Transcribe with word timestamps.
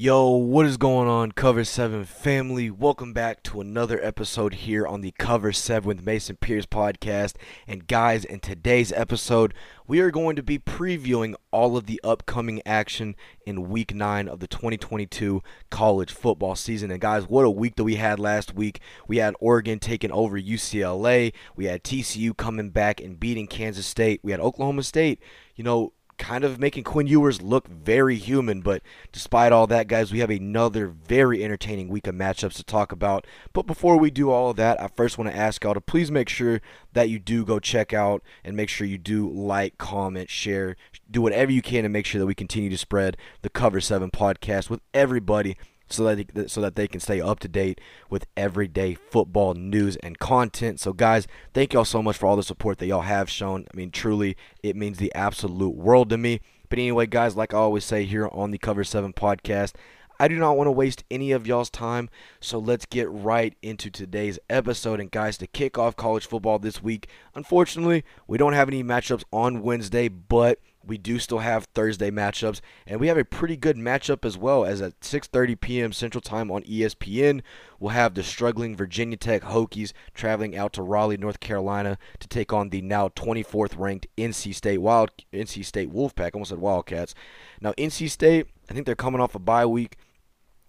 Yo, 0.00 0.30
what 0.30 0.64
is 0.64 0.76
going 0.76 1.08
on, 1.08 1.32
Cover 1.32 1.64
7 1.64 2.04
family? 2.04 2.70
Welcome 2.70 3.12
back 3.12 3.42
to 3.42 3.60
another 3.60 3.98
episode 4.00 4.54
here 4.54 4.86
on 4.86 5.00
the 5.00 5.12
Cover 5.18 5.52
7 5.52 5.84
with 5.88 6.06
Mason 6.06 6.36
Pierce 6.36 6.66
podcast. 6.66 7.34
And 7.66 7.84
guys, 7.84 8.24
in 8.24 8.38
today's 8.38 8.92
episode, 8.92 9.54
we 9.88 9.98
are 9.98 10.12
going 10.12 10.36
to 10.36 10.42
be 10.44 10.56
previewing 10.56 11.34
all 11.50 11.76
of 11.76 11.86
the 11.86 12.00
upcoming 12.04 12.62
action 12.64 13.16
in 13.44 13.70
week 13.70 13.92
9 13.92 14.28
of 14.28 14.38
the 14.38 14.46
2022 14.46 15.42
college 15.68 16.12
football 16.12 16.54
season. 16.54 16.92
And 16.92 17.00
guys, 17.00 17.26
what 17.26 17.44
a 17.44 17.50
week 17.50 17.74
that 17.74 17.82
we 17.82 17.96
had 17.96 18.20
last 18.20 18.54
week. 18.54 18.80
We 19.08 19.16
had 19.16 19.34
Oregon 19.40 19.80
taking 19.80 20.12
over 20.12 20.38
UCLA, 20.40 21.32
we 21.56 21.64
had 21.64 21.82
TCU 21.82 22.36
coming 22.36 22.70
back 22.70 23.00
and 23.00 23.18
beating 23.18 23.48
Kansas 23.48 23.86
State, 23.86 24.20
we 24.22 24.30
had 24.30 24.38
Oklahoma 24.38 24.84
State, 24.84 25.20
you 25.56 25.64
know, 25.64 25.92
kind 26.18 26.44
of 26.44 26.58
making 26.58 26.84
Quinn 26.84 27.06
Ewers 27.06 27.40
look 27.40 27.68
very 27.68 28.16
human. 28.16 28.60
But 28.60 28.82
despite 29.12 29.52
all 29.52 29.66
that, 29.68 29.88
guys, 29.88 30.12
we 30.12 30.18
have 30.18 30.30
another 30.30 30.88
very 30.88 31.42
entertaining 31.42 31.88
week 31.88 32.06
of 32.06 32.14
matchups 32.14 32.54
to 32.56 32.64
talk 32.64 32.92
about. 32.92 33.26
But 33.52 33.66
before 33.66 33.96
we 33.96 34.10
do 34.10 34.30
all 34.30 34.50
of 34.50 34.56
that, 34.56 34.80
I 34.80 34.88
first 34.88 35.16
want 35.16 35.30
to 35.30 35.36
ask 35.36 35.64
y'all 35.64 35.74
to 35.74 35.80
please 35.80 36.10
make 36.10 36.28
sure 36.28 36.60
that 36.92 37.08
you 37.08 37.18
do 37.18 37.44
go 37.44 37.58
check 37.58 37.92
out 37.92 38.22
and 38.44 38.56
make 38.56 38.68
sure 38.68 38.86
you 38.86 38.98
do 38.98 39.30
like, 39.30 39.78
comment, 39.78 40.28
share, 40.28 40.76
do 41.10 41.22
whatever 41.22 41.52
you 41.52 41.62
can 41.62 41.84
to 41.84 41.88
make 41.88 42.06
sure 42.06 42.18
that 42.18 42.26
we 42.26 42.34
continue 42.34 42.70
to 42.70 42.78
spread 42.78 43.16
the 43.42 43.50
Cover 43.50 43.80
7 43.80 44.10
podcast 44.10 44.68
with 44.68 44.80
everybody 44.92 45.56
so 45.90 46.04
that 46.04 46.34
they, 46.34 46.46
so 46.46 46.60
that 46.60 46.76
they 46.76 46.88
can 46.88 47.00
stay 47.00 47.20
up 47.20 47.40
to 47.40 47.48
date 47.48 47.80
with 48.10 48.26
everyday 48.36 48.94
football 48.94 49.54
news 49.54 49.96
and 49.96 50.18
content. 50.18 50.80
So 50.80 50.92
guys, 50.92 51.26
thank 51.54 51.72
y'all 51.72 51.84
so 51.84 52.02
much 52.02 52.16
for 52.16 52.26
all 52.26 52.36
the 52.36 52.42
support 52.42 52.78
that 52.78 52.86
y'all 52.86 53.02
have 53.02 53.30
shown. 53.30 53.66
I 53.72 53.76
mean, 53.76 53.90
truly, 53.90 54.36
it 54.62 54.76
means 54.76 54.98
the 54.98 55.14
absolute 55.14 55.74
world 55.74 56.10
to 56.10 56.18
me. 56.18 56.40
But 56.68 56.78
anyway, 56.78 57.06
guys, 57.06 57.36
like 57.36 57.54
I 57.54 57.58
always 57.58 57.84
say 57.84 58.04
here 58.04 58.28
on 58.30 58.50
the 58.50 58.58
Cover 58.58 58.84
7 58.84 59.12
podcast, 59.12 59.74
I 60.20 60.26
do 60.26 60.36
not 60.36 60.56
want 60.56 60.66
to 60.66 60.72
waste 60.72 61.04
any 61.10 61.30
of 61.30 61.46
y'all's 61.46 61.70
time, 61.70 62.10
so 62.40 62.58
let's 62.58 62.86
get 62.86 63.08
right 63.08 63.56
into 63.62 63.88
today's 63.88 64.38
episode. 64.50 64.98
And 64.98 65.12
guys, 65.12 65.38
to 65.38 65.46
kick 65.46 65.78
off 65.78 65.94
college 65.94 66.26
football 66.26 66.58
this 66.58 66.82
week, 66.82 67.08
unfortunately, 67.36 68.04
we 68.26 68.36
don't 68.36 68.54
have 68.54 68.68
any 68.68 68.82
matchups 68.82 69.22
on 69.32 69.62
Wednesday, 69.62 70.08
but 70.08 70.58
we 70.86 70.98
do 70.98 71.18
still 71.18 71.38
have 71.38 71.64
Thursday 71.74 72.10
matchups, 72.10 72.60
and 72.86 73.00
we 73.00 73.08
have 73.08 73.18
a 73.18 73.24
pretty 73.24 73.56
good 73.56 73.76
matchup 73.76 74.24
as 74.24 74.38
well. 74.38 74.64
As 74.64 74.80
at 74.80 74.98
6:30 75.00 75.60
p.m. 75.60 75.92
Central 75.92 76.20
Time 76.20 76.50
on 76.50 76.62
ESPN, 76.62 77.42
we'll 77.78 77.90
have 77.90 78.14
the 78.14 78.22
struggling 78.22 78.76
Virginia 78.76 79.16
Tech 79.16 79.42
Hokies 79.42 79.92
traveling 80.14 80.56
out 80.56 80.72
to 80.74 80.82
Raleigh, 80.82 81.16
North 81.16 81.40
Carolina, 81.40 81.98
to 82.20 82.28
take 82.28 82.52
on 82.52 82.70
the 82.70 82.82
now 82.82 83.08
24th 83.08 83.78
ranked 83.78 84.06
NC 84.16 84.54
State 84.54 84.78
Wild 84.78 85.10
NC 85.32 85.64
State 85.64 85.92
Wolfpack. 85.92 86.34
almost 86.34 86.50
said 86.50 86.58
Wildcats. 86.58 87.14
Now 87.60 87.72
NC 87.72 88.10
State, 88.10 88.46
I 88.70 88.74
think 88.74 88.86
they're 88.86 88.94
coming 88.94 89.20
off 89.20 89.34
a 89.34 89.38
bye 89.38 89.66
week. 89.66 89.98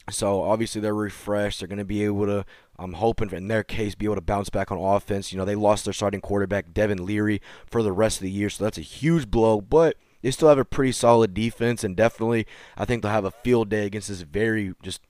So 0.09 0.43
obviously 0.43 0.81
they're 0.81 0.93
refreshed. 0.93 1.59
They're 1.59 1.67
going 1.67 1.79
to 1.79 1.85
be 1.85 2.03
able 2.03 2.25
to, 2.25 2.45
I'm 2.77 2.93
hoping 2.93 3.29
in 3.31 3.47
their 3.47 3.63
case, 3.63 3.95
be 3.95 4.05
able 4.05 4.15
to 4.15 4.21
bounce 4.21 4.49
back 4.49 4.71
on 4.71 4.77
offense. 4.77 5.31
You 5.31 5.37
know, 5.37 5.45
they 5.45 5.55
lost 5.55 5.85
their 5.85 5.93
starting 5.93 6.21
quarterback, 6.21 6.73
Devin 6.73 7.05
Leary, 7.05 7.41
for 7.65 7.83
the 7.83 7.91
rest 7.91 8.17
of 8.17 8.23
the 8.23 8.31
year. 8.31 8.49
So 8.49 8.63
that's 8.63 8.77
a 8.77 8.81
huge 8.81 9.29
blow. 9.29 9.61
But 9.61 9.97
they 10.21 10.31
still 10.31 10.49
have 10.49 10.57
a 10.57 10.65
pretty 10.65 10.91
solid 10.91 11.33
defense. 11.33 11.83
And 11.83 11.95
definitely, 11.95 12.47
I 12.77 12.85
think 12.85 13.01
they'll 13.01 13.11
have 13.11 13.25
a 13.25 13.31
field 13.31 13.69
day 13.69 13.85
against 13.85 14.09
this 14.09 14.21
very 14.21 14.73
just 14.81 15.01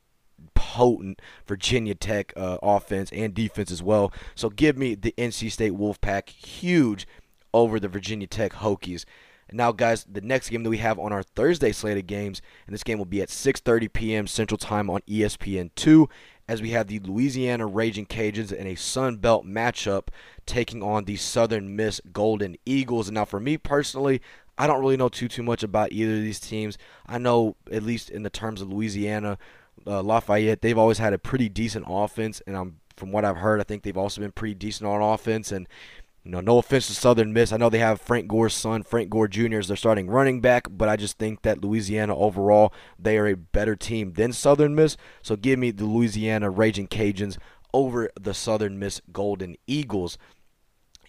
potent 0.54 1.22
Virginia 1.48 1.96
Tech 1.96 2.34
uh, 2.38 2.58
offense 2.62 3.12
and 3.12 3.34
defense 3.34 3.72
as 3.72 3.84
well. 3.84 4.14
So 4.36 4.50
give 4.50 4.78
me 4.78 4.96
the 4.96 5.14
NC 5.18 5.52
State 5.52 5.74
Wolfpack 5.74 6.30
huge 6.30 7.08
over 7.54 7.80
the 7.80 7.88
Virginia 7.88 8.28
Tech 8.28 8.54
Hokies. 8.54 9.06
And 9.50 9.58
now, 9.58 9.72
guys, 9.72 10.06
the 10.10 10.22
next 10.22 10.50
game 10.50 10.64
that 10.64 10.70
we 10.70 10.78
have 10.78 11.00
on 11.00 11.12
our 11.12 11.24
Thursday 11.24 11.72
slate 11.72 11.98
of 11.98 12.08
games, 12.08 12.42
and 12.68 12.74
this 12.74 12.84
game 12.84 12.98
will 12.98 13.06
be 13.06 13.22
at 13.22 13.30
6:30 13.30 13.92
p.m. 13.92 14.28
Central 14.28 14.58
Time 14.58 14.90
on 14.90 15.02
ESPN2, 15.02 16.10
as 16.48 16.62
we 16.62 16.70
have 16.72 16.88
the 16.88 17.00
Louisiana 17.00 17.66
Raging 17.66 18.06
Cajuns 18.06 18.52
in 18.52 18.68
a 18.68 18.76
Sun 18.76 19.18
Belt 19.18 19.46
matchup 19.46 20.10
taking 20.46 20.84
on 20.84 21.06
the 21.06 21.16
Southern 21.16 21.76
Miss 21.76 22.00
Golden 22.14 22.56
Eagles. 22.66 23.08
And 23.08 23.16
now, 23.16 23.26
for 23.26 23.40
me 23.40 23.58
personally, 23.58 24.22
I 24.58 24.68
don't 24.68 24.82
really 24.82 24.98
know 24.98 25.10
too 25.10 25.28
too 25.28 25.44
much 25.44 25.64
about 25.64 25.92
either 25.92 26.16
of 26.16 26.22
these 26.22 26.40
teams. 26.40 26.78
I 27.08 27.18
know 27.18 27.56
at 27.72 27.84
least 27.84 28.10
in 28.10 28.24
the 28.24 28.30
terms 28.30 28.62
of 28.62 28.72
Louisiana, 28.72 29.38
uh, 29.88 30.04
Lafayette, 30.04 30.62
they've 30.62 30.78
always 30.78 31.00
had 31.00 31.14
a 31.14 31.18
pretty 31.18 31.50
decent 31.50 31.86
offense, 31.88 32.42
and 32.46 32.56
I'm 32.56 32.80
from 33.00 33.12
what 33.12 33.26
I've 33.26 33.38
heard, 33.38 33.60
I 33.60 33.64
think 33.64 33.84
they've 33.84 33.98
also 33.98 34.22
been 34.22 34.34
pretty 34.34 34.54
decent 34.54 34.88
on 34.88 35.02
offense. 35.02 35.52
And 35.52 35.68
you 36.24 36.32
know, 36.32 36.42
no 36.42 36.58
offense 36.58 36.88
to 36.88 36.94
Southern 36.94 37.32
Miss. 37.34 37.54
I 37.54 37.58
know 37.58 37.70
they 37.70 37.80
have 37.80 38.02
Frank 38.02 38.28
Gore's 38.28 38.54
son, 38.54 38.84
Frank 38.84 39.10
Gore 39.10 39.28
Jr. 39.28 39.60
as 39.60 39.68
their 39.68 39.78
starting 39.78 40.10
running 40.10 40.42
back, 40.42 40.68
but 40.70 40.90
I 40.90 40.96
just 40.96 41.18
think 41.18 41.44
that 41.44 41.64
Louisiana 41.64 42.16
overall, 42.16 42.74
they 42.98 43.18
are 43.18 43.28
a 43.28 43.36
better 43.36 43.76
team 43.76 44.14
than 44.14 44.34
Southern 44.34 44.76
Miss. 44.76 44.98
So 45.22 45.36
give 45.36 45.60
me 45.60 45.72
the 45.72 45.86
Louisiana 45.86 46.50
Raging 46.50 46.88
Cajuns 46.88 47.38
over 47.74 48.10
the 48.20 48.34
Southern 48.34 48.80
Miss 48.80 49.02
Golden 49.12 49.56
Eagles. 49.66 50.18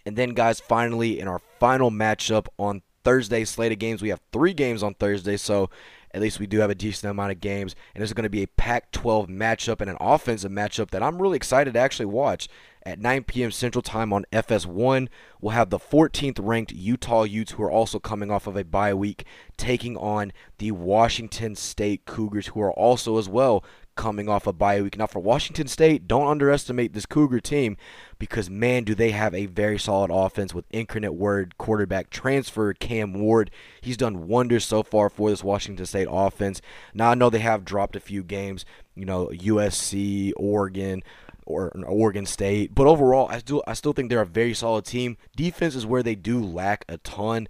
And 0.05 0.15
then, 0.15 0.29
guys, 0.31 0.59
finally, 0.59 1.19
in 1.19 1.27
our 1.27 1.41
final 1.59 1.91
matchup 1.91 2.47
on 2.57 2.81
Thursday 3.03 3.45
slate 3.45 3.71
of 3.71 3.79
games, 3.79 4.01
we 4.01 4.09
have 4.09 4.21
three 4.31 4.53
games 4.53 4.81
on 4.81 4.93
Thursday, 4.93 5.37
so 5.37 5.69
at 6.13 6.21
least 6.21 6.39
we 6.39 6.47
do 6.47 6.59
have 6.59 6.69
a 6.69 6.75
decent 6.75 7.11
amount 7.11 7.31
of 7.31 7.39
games. 7.39 7.75
And 7.93 8.01
this 8.01 8.09
is 8.09 8.13
going 8.13 8.23
to 8.23 8.29
be 8.29 8.43
a 8.43 8.47
Pac 8.47 8.91
12 8.91 9.27
matchup 9.27 9.81
and 9.81 9.89
an 9.89 9.97
offensive 9.99 10.51
matchup 10.51 10.91
that 10.91 11.03
I'm 11.03 11.21
really 11.21 11.37
excited 11.37 11.73
to 11.73 11.79
actually 11.79 12.07
watch 12.07 12.47
at 12.83 12.99
9 12.99 13.23
p.m. 13.23 13.51
Central 13.51 13.81
Time 13.81 14.11
on 14.13 14.25
FS1. 14.31 15.07
We'll 15.39 15.51
have 15.51 15.69
the 15.69 15.79
14th 15.79 16.39
ranked 16.41 16.71
Utah 16.71 17.23
Utes, 17.23 17.53
who 17.53 17.63
are 17.63 17.71
also 17.71 17.99
coming 17.99 18.31
off 18.31 18.47
of 18.47 18.55
a 18.55 18.63
bye 18.63 18.93
week, 18.93 19.25
taking 19.57 19.97
on 19.97 20.31
the 20.57 20.71
Washington 20.71 21.55
State 21.55 22.05
Cougars, 22.05 22.47
who 22.47 22.61
are 22.61 22.73
also 22.73 23.17
as 23.17 23.29
well 23.29 23.63
coming 23.95 24.29
off 24.29 24.47
a 24.47 24.53
bye 24.53 24.81
week. 24.81 24.97
Now, 24.97 25.07
for 25.07 25.19
Washington 25.19 25.67
State, 25.67 26.07
don't 26.07 26.27
underestimate 26.27 26.93
this 26.93 27.05
Cougar 27.05 27.41
team 27.41 27.77
because, 28.17 28.49
man, 28.49 28.83
do 28.83 28.95
they 28.95 29.11
have 29.11 29.33
a 29.35 29.45
very 29.47 29.77
solid 29.77 30.11
offense 30.11 30.53
with 30.53 30.65
Incarnate 30.71 31.13
Word 31.13 31.57
quarterback 31.57 32.09
transfer 32.09 32.73
Cam 32.73 33.13
Ward. 33.13 33.51
He's 33.81 33.97
done 33.97 34.27
wonders 34.27 34.65
so 34.65 34.83
far 34.83 35.09
for 35.09 35.29
this 35.29 35.43
Washington 35.43 35.85
State 35.85 36.07
offense. 36.09 36.61
Now, 36.93 37.11
I 37.11 37.15
know 37.15 37.29
they 37.29 37.39
have 37.39 37.65
dropped 37.65 37.95
a 37.95 37.99
few 37.99 38.23
games, 38.23 38.65
you 38.95 39.05
know, 39.05 39.27
USC, 39.27 40.33
Oregon, 40.35 41.03
or 41.51 41.69
Oregon 41.85 42.25
State. 42.25 42.73
But 42.73 42.87
overall, 42.87 43.27
I 43.29 43.39
still 43.39 43.63
I 43.67 43.73
still 43.73 43.93
think 43.93 44.09
they're 44.09 44.21
a 44.21 44.25
very 44.25 44.53
solid 44.53 44.85
team. 44.85 45.17
Defense 45.35 45.75
is 45.75 45.85
where 45.85 46.03
they 46.03 46.15
do 46.15 46.43
lack 46.43 46.85
a 46.87 46.97
ton. 46.97 47.47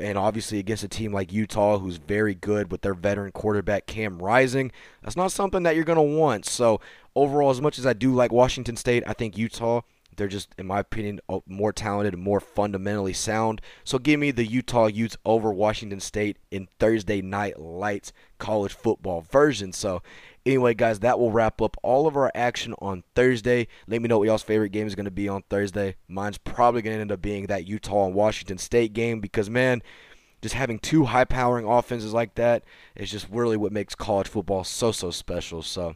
And 0.00 0.16
obviously 0.16 0.58
against 0.58 0.84
a 0.84 0.88
team 0.88 1.12
like 1.12 1.34
Utah, 1.34 1.78
who's 1.78 1.98
very 1.98 2.34
good 2.34 2.72
with 2.72 2.80
their 2.80 2.94
veteran 2.94 3.30
quarterback 3.30 3.84
Cam 3.84 4.18
Rising, 4.18 4.72
that's 5.02 5.16
not 5.16 5.32
something 5.32 5.64
that 5.64 5.74
you're 5.74 5.84
going 5.84 5.96
to 5.96 6.18
want. 6.18 6.46
So 6.46 6.80
overall, 7.14 7.50
as 7.50 7.60
much 7.60 7.78
as 7.78 7.84
I 7.84 7.92
do 7.92 8.14
like 8.14 8.32
Washington 8.32 8.76
State, 8.76 9.02
I 9.06 9.12
think 9.12 9.36
Utah 9.36 9.82
they're 10.16 10.28
just, 10.28 10.54
in 10.58 10.66
my 10.66 10.80
opinion, 10.80 11.20
more 11.46 11.72
talented 11.72 12.14
and 12.14 12.22
more 12.22 12.40
fundamentally 12.40 13.12
sound. 13.12 13.60
So 13.84 13.98
give 13.98 14.20
me 14.20 14.30
the 14.30 14.44
Utah 14.44 14.86
Utes 14.86 15.16
over 15.24 15.52
Washington 15.52 16.00
State 16.00 16.36
in 16.50 16.68
Thursday 16.78 17.22
night 17.22 17.58
lights 17.58 18.12
college 18.38 18.74
football 18.74 19.22
version. 19.22 19.72
So 19.72 20.02
Anyway, 20.44 20.74
guys, 20.74 21.00
that 21.00 21.20
will 21.20 21.30
wrap 21.30 21.62
up 21.62 21.76
all 21.84 22.08
of 22.08 22.16
our 22.16 22.32
action 22.34 22.74
on 22.80 23.04
Thursday. 23.14 23.68
Let 23.86 24.02
me 24.02 24.08
know 24.08 24.18
what 24.18 24.26
y'all's 24.26 24.42
favorite 24.42 24.70
game 24.70 24.88
is 24.88 24.96
going 24.96 25.04
to 25.04 25.10
be 25.10 25.28
on 25.28 25.42
Thursday. 25.48 25.94
Mine's 26.08 26.38
probably 26.38 26.82
going 26.82 26.96
to 26.96 27.00
end 27.00 27.12
up 27.12 27.22
being 27.22 27.46
that 27.46 27.66
Utah 27.66 28.06
and 28.06 28.14
Washington 28.14 28.58
State 28.58 28.92
game 28.92 29.20
because, 29.20 29.48
man, 29.48 29.82
just 30.40 30.56
having 30.56 30.80
two 30.80 31.04
high 31.04 31.24
powering 31.24 31.64
offenses 31.64 32.12
like 32.12 32.34
that 32.34 32.64
is 32.96 33.10
just 33.10 33.28
really 33.30 33.56
what 33.56 33.70
makes 33.70 33.94
college 33.94 34.26
football 34.26 34.64
so, 34.64 34.90
so 34.90 35.12
special. 35.12 35.62
So, 35.62 35.94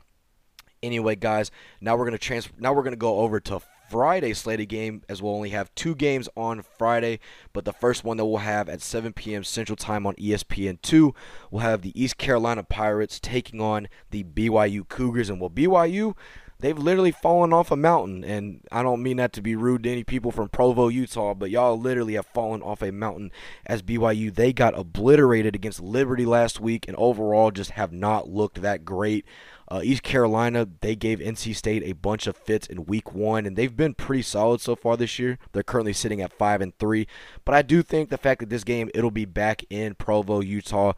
anyway, 0.80 1.16
guys, 1.16 1.50
now 1.80 1.96
we're 1.96 2.04
going 2.04 2.12
to 2.12 2.18
transfer. 2.18 2.54
Now 2.56 2.72
we're 2.72 2.84
going 2.84 2.92
to 2.92 2.96
go 2.96 3.18
over 3.18 3.40
to 3.40 3.60
Friday 3.88 4.34
slated 4.34 4.68
game, 4.68 5.02
as 5.08 5.22
we'll 5.22 5.34
only 5.34 5.50
have 5.50 5.74
two 5.74 5.94
games 5.94 6.28
on 6.36 6.62
Friday. 6.62 7.20
But 7.52 7.64
the 7.64 7.72
first 7.72 8.04
one 8.04 8.16
that 8.16 8.24
we'll 8.24 8.38
have 8.38 8.68
at 8.68 8.82
7 8.82 9.12
p.m. 9.12 9.44
Central 9.44 9.76
Time 9.76 10.06
on 10.06 10.14
ESPN2, 10.14 11.14
we'll 11.50 11.62
have 11.62 11.82
the 11.82 12.00
East 12.00 12.18
Carolina 12.18 12.62
Pirates 12.62 13.20
taking 13.20 13.60
on 13.60 13.88
the 14.10 14.24
BYU 14.24 14.88
Cougars. 14.88 15.30
And 15.30 15.40
well, 15.40 15.50
BYU, 15.50 16.14
they've 16.58 16.78
literally 16.78 17.12
fallen 17.12 17.52
off 17.52 17.70
a 17.70 17.76
mountain. 17.76 18.24
And 18.24 18.60
I 18.72 18.82
don't 18.82 19.02
mean 19.02 19.18
that 19.18 19.32
to 19.34 19.42
be 19.42 19.54
rude 19.54 19.84
to 19.84 19.90
any 19.90 20.04
people 20.04 20.32
from 20.32 20.48
Provo, 20.48 20.88
Utah, 20.88 21.34
but 21.34 21.50
y'all 21.50 21.78
literally 21.78 22.14
have 22.14 22.26
fallen 22.26 22.62
off 22.62 22.82
a 22.82 22.92
mountain 22.92 23.30
as 23.66 23.82
BYU. 23.82 24.34
They 24.34 24.52
got 24.52 24.78
obliterated 24.78 25.54
against 25.54 25.80
Liberty 25.80 26.24
last 26.26 26.60
week 26.60 26.86
and 26.88 26.96
overall 26.96 27.50
just 27.50 27.72
have 27.72 27.92
not 27.92 28.28
looked 28.28 28.62
that 28.62 28.84
great. 28.84 29.24
Uh, 29.68 29.80
East 29.82 30.02
Carolina, 30.02 30.68
they 30.80 30.94
gave 30.94 31.18
NC 31.18 31.54
State 31.54 31.82
a 31.84 31.92
bunch 31.92 32.26
of 32.26 32.36
fits 32.36 32.66
in 32.66 32.86
Week 32.86 33.12
One, 33.12 33.46
and 33.46 33.56
they've 33.56 33.76
been 33.76 33.94
pretty 33.94 34.22
solid 34.22 34.60
so 34.60 34.76
far 34.76 34.96
this 34.96 35.18
year. 35.18 35.38
They're 35.52 35.62
currently 35.62 35.92
sitting 35.92 36.20
at 36.20 36.32
five 36.32 36.60
and 36.60 36.76
three, 36.78 37.06
but 37.44 37.54
I 37.54 37.62
do 37.62 37.82
think 37.82 38.08
the 38.08 38.18
fact 38.18 38.40
that 38.40 38.50
this 38.50 38.64
game 38.64 38.90
it'll 38.94 39.10
be 39.10 39.24
back 39.24 39.64
in 39.70 39.94
Provo, 39.94 40.40
Utah. 40.40 40.92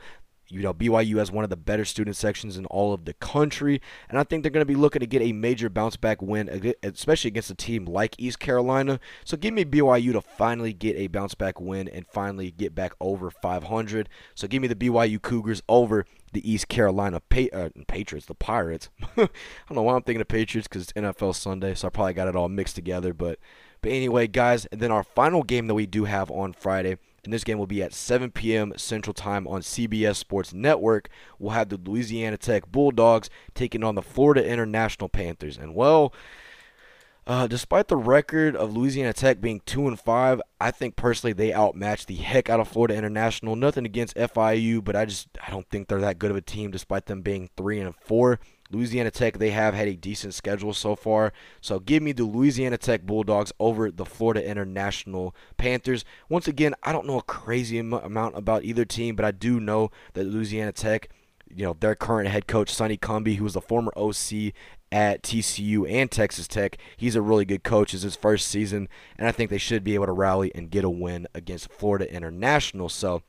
You 0.50 0.62
know, 0.62 0.72
BYU 0.72 1.18
has 1.18 1.30
one 1.30 1.44
of 1.44 1.50
the 1.50 1.58
better 1.58 1.84
student 1.84 2.16
sections 2.16 2.56
in 2.56 2.64
all 2.66 2.94
of 2.94 3.04
the 3.04 3.12
country, 3.12 3.82
and 4.08 4.18
I 4.18 4.24
think 4.24 4.42
they're 4.42 4.50
going 4.50 4.62
to 4.62 4.72
be 4.72 4.74
looking 4.74 5.00
to 5.00 5.06
get 5.06 5.20
a 5.20 5.32
major 5.32 5.68
bounce 5.68 5.96
back 5.96 6.22
win, 6.22 6.72
especially 6.82 7.28
against 7.28 7.50
a 7.50 7.54
team 7.54 7.84
like 7.84 8.14
East 8.16 8.38
Carolina. 8.38 8.98
So 9.26 9.36
give 9.36 9.52
me 9.52 9.66
BYU 9.66 10.12
to 10.12 10.22
finally 10.22 10.72
get 10.72 10.96
a 10.96 11.08
bounce 11.08 11.34
back 11.34 11.60
win 11.60 11.86
and 11.86 12.06
finally 12.06 12.50
get 12.50 12.74
back 12.74 12.94
over 12.98 13.30
500. 13.30 14.08
So 14.34 14.48
give 14.48 14.62
me 14.62 14.68
the 14.68 14.74
BYU 14.74 15.20
Cougars 15.20 15.62
over 15.68 16.06
the 16.32 16.50
East 16.50 16.69
Carolina 16.69 17.20
pa- 17.20 17.52
uh, 17.52 17.69
Patriots, 17.86 18.26
the 18.26 18.34
Pirates. 18.34 18.88
I 19.16 19.28
don't 19.69 19.75
know 19.75 19.82
why 19.82 19.94
I'm 19.94 20.02
thinking 20.02 20.20
of 20.20 20.28
Patriots 20.28 20.69
because 20.69 20.82
it's 20.82 20.92
NFL 20.92 21.34
Sunday, 21.34 21.75
so 21.75 21.88
I 21.88 21.90
probably 21.90 22.14
got 22.14 22.28
it 22.28 22.36
all 22.36 22.48
mixed 22.48 22.75
together. 22.75 23.12
But 23.12 23.38
but 23.80 23.92
anyway, 23.92 24.26
guys, 24.26 24.66
and 24.66 24.80
then 24.80 24.90
our 24.90 25.04
final 25.04 25.42
game 25.42 25.66
that 25.69 25.75
we 25.75 25.86
do 25.86 26.04
have 26.04 26.30
on 26.30 26.52
Friday, 26.52 26.98
and 27.25 27.32
this 27.32 27.44
game 27.44 27.58
will 27.58 27.66
be 27.66 27.82
at 27.82 27.92
7 27.92 28.30
p.m. 28.30 28.72
Central 28.76 29.14
Time 29.14 29.46
on 29.46 29.60
CBS 29.60 30.16
Sports 30.16 30.52
Network. 30.52 31.08
We'll 31.38 31.52
have 31.52 31.69
the 31.69 31.76
Louisiana 31.76 32.36
Tech 32.38 32.70
Bulldogs 32.70 33.30
taking 33.54 33.84
on 33.84 33.94
the 33.94 34.02
Florida 34.02 34.44
International 34.46 35.08
Panthers. 35.08 35.58
And 35.58 35.75
well, 35.75 36.12
uh, 37.28 37.46
despite 37.46 37.88
the 37.88 37.96
record 37.96 38.56
of 38.56 38.75
Louisiana 38.75 39.12
Tech 39.12 39.38
being 39.38 39.60
two 39.66 39.86
and 39.86 40.00
five, 40.00 40.40
I 40.58 40.70
think 40.70 40.96
personally 40.96 41.34
they 41.34 41.52
outmatched 41.52 42.06
the 42.06 42.14
heck 42.14 42.48
out 42.48 42.58
of 42.58 42.69
Florida 42.69 42.96
International. 42.96 43.54
Nothing 43.54 43.84
against 43.84 44.16
FIU, 44.16 44.82
but 44.82 44.96
I 44.96 45.04
just 45.04 45.28
I 45.46 45.50
don't 45.50 45.69
think 45.69 45.88
they're 45.88 46.00
that 46.00 46.19
good 46.19 46.30
of 46.30 46.38
a 46.38 46.40
team, 46.40 46.70
despite 46.70 47.04
them 47.04 47.20
being 47.20 47.50
three 47.54 47.80
and 47.80 47.94
four. 47.94 48.40
Louisiana 48.70 49.10
Tech 49.10 49.36
they 49.36 49.50
have 49.50 49.75
had 49.75 49.88
a 49.88 49.94
decent 49.94 50.32
schedule 50.32 50.72
so 50.72 50.96
far, 50.96 51.34
so 51.60 51.78
give 51.78 52.02
me 52.02 52.12
the 52.12 52.25
Louisiana 52.25 52.78
Tech 52.78 53.02
Bulldogs 53.02 53.52
over 53.60 53.90
the 53.90 54.06
Florida 54.06 54.42
International 54.42 55.34
Panthers. 55.58 56.06
Once 56.30 56.48
again, 56.48 56.75
I 56.82 56.92
don't 56.92 57.06
know 57.06 57.19
a 57.19 57.22
crazy 57.22 57.78
amount 57.78 58.38
about 58.38 58.64
either 58.64 58.86
team, 58.86 59.16
but 59.16 59.26
I 59.26 59.32
do 59.32 59.60
know 59.60 59.90
that 60.14 60.25
Louisiana 60.25 60.72
Tech 60.72 61.10
you 61.54 61.64
know 61.64 61.76
their 61.78 61.94
current 61.94 62.28
head 62.28 62.46
coach 62.46 62.72
Sonny 62.72 62.96
Cumbie, 62.96 63.36
who 63.36 63.44
was 63.44 63.54
the 63.54 63.60
former 63.60 63.92
OC 63.96 64.52
at 64.90 65.23
TCU 65.23 65.90
and 65.90 66.11
Texas 66.11 66.49
Tech. 66.49 66.79
He's 66.96 67.17
a 67.17 67.23
really 67.23 67.44
good 67.44 67.62
coach. 67.62 67.94
It's 67.94 68.02
his 68.02 68.17
first 68.17 68.49
season, 68.49 68.88
and 69.19 69.29
I 69.29 69.32
think 69.32 69.50
they 69.50 69.58
should 69.58 69.85
be 69.85 69.94
able 69.94 70.06
to 70.06 70.12
rally 70.12 70.52
and 70.55 70.70
get 70.70 70.85
a 70.85 70.90
win 70.90 71.26
against 71.35 71.70
Florida 71.70 72.12
International. 72.12 72.88
So, 72.88 73.23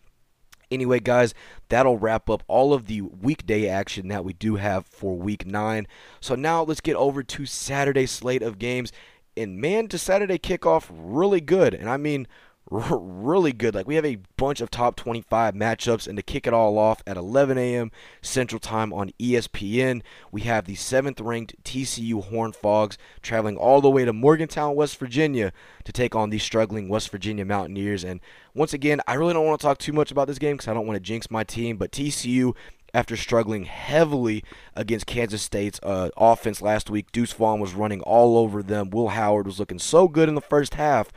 anyway, 0.72 1.00
guys, 1.00 1.34
that'll 1.70 1.98
wrap 1.98 2.30
up 2.30 2.44
all 2.48 2.74
of 2.74 2.88
the 2.88 3.02
weekday 3.02 3.68
action 3.68 4.08
that 4.08 4.24
we 4.24 4.34
do 4.34 4.56
have 4.56 4.86
for 4.86 5.16
week 5.16 5.46
nine. 5.46 5.88
So, 6.22 6.36
now 6.36 6.64
let's 6.64 6.82
get 6.82 6.96
over 6.96 7.24
to 7.24 7.46
Saturday 7.46 8.06
slate 8.06 8.44
of 8.44 8.60
games. 8.60 8.92
And 9.36 9.58
man, 9.60 9.88
to 9.90 9.98
Saturday 9.98 10.38
kickoff, 10.38 10.90
really 10.92 11.40
good. 11.40 11.74
And 11.74 11.90
I 11.90 11.98
mean, 11.98 12.28
really 12.70 13.52
good. 13.52 13.74
Like 13.74 13.88
we 13.88 13.96
have 13.96 14.06
a 14.06 14.18
bunch 14.38 14.62
of 14.62 14.70
top 14.70 14.96
25 14.96 15.54
matchups, 15.56 16.08
and 16.08 16.18
to 16.18 16.24
kick 16.24 16.46
it 16.46 16.54
all 16.54 16.78
off 16.78 17.02
at 17.08 17.18
11 17.18 17.58
a.m. 17.58 17.92
Central 18.22 18.60
Time 18.60 18.94
on 18.94 19.12
ESPN, 19.20 20.02
we 20.32 20.42
have 20.42 20.66
the 20.66 20.76
seventh-ranked 20.76 21.64
TCU 21.64 22.24
Horned 22.24 22.56
Frogs 22.56 22.98
traveling 23.22 23.58
all 23.58 23.82
the 23.82 23.90
way 23.90 24.06
to 24.06 24.14
Morgantown, 24.14 24.76
West 24.76 24.98
Virginia, 24.98 25.52
to 25.84 25.92
take 25.92 26.16
on 26.16 26.30
the 26.30 26.40
struggling 26.40 26.90
West 26.90 27.10
Virginia 27.10 27.46
Mountaineers. 27.46 28.04
And 28.04 28.20
once 28.54 28.74
again, 28.74 29.02
I 29.08 29.16
really 29.16 29.34
don't 29.34 29.46
want 29.46 29.60
to 29.60 29.66
talk 29.66 29.80
too 29.80 29.94
much 29.94 30.12
about 30.12 30.28
this 30.28 30.40
game 30.40 30.58
because 30.58 30.68
I 30.68 30.74
don't 30.74 30.88
want 30.88 30.98
to 30.98 31.02
jinx 31.02 31.32
my 31.32 31.44
team, 31.44 31.78
but 31.78 31.92
TCU 31.92 32.56
after 32.94 33.16
struggling 33.16 33.66
heavily 33.66 34.44
against 34.76 35.06
Kansas 35.06 35.42
State's 35.42 35.80
uh, 35.84 36.10
offense 36.18 36.62
last 36.62 36.90
week. 36.90 37.12
Deuce 37.12 37.34
Vaughn 37.34 37.60
was 37.60 37.74
running 37.74 38.02
all 38.02 38.38
over 38.38 38.64
them. 38.64 38.90
Will 38.90 39.10
Howard 39.10 39.46
was 39.46 39.60
looking 39.60 39.80
so 39.80 40.08
good 40.08 40.30
in 40.30 40.36
the 40.36 40.42
first 40.42 40.74
half 40.76 41.12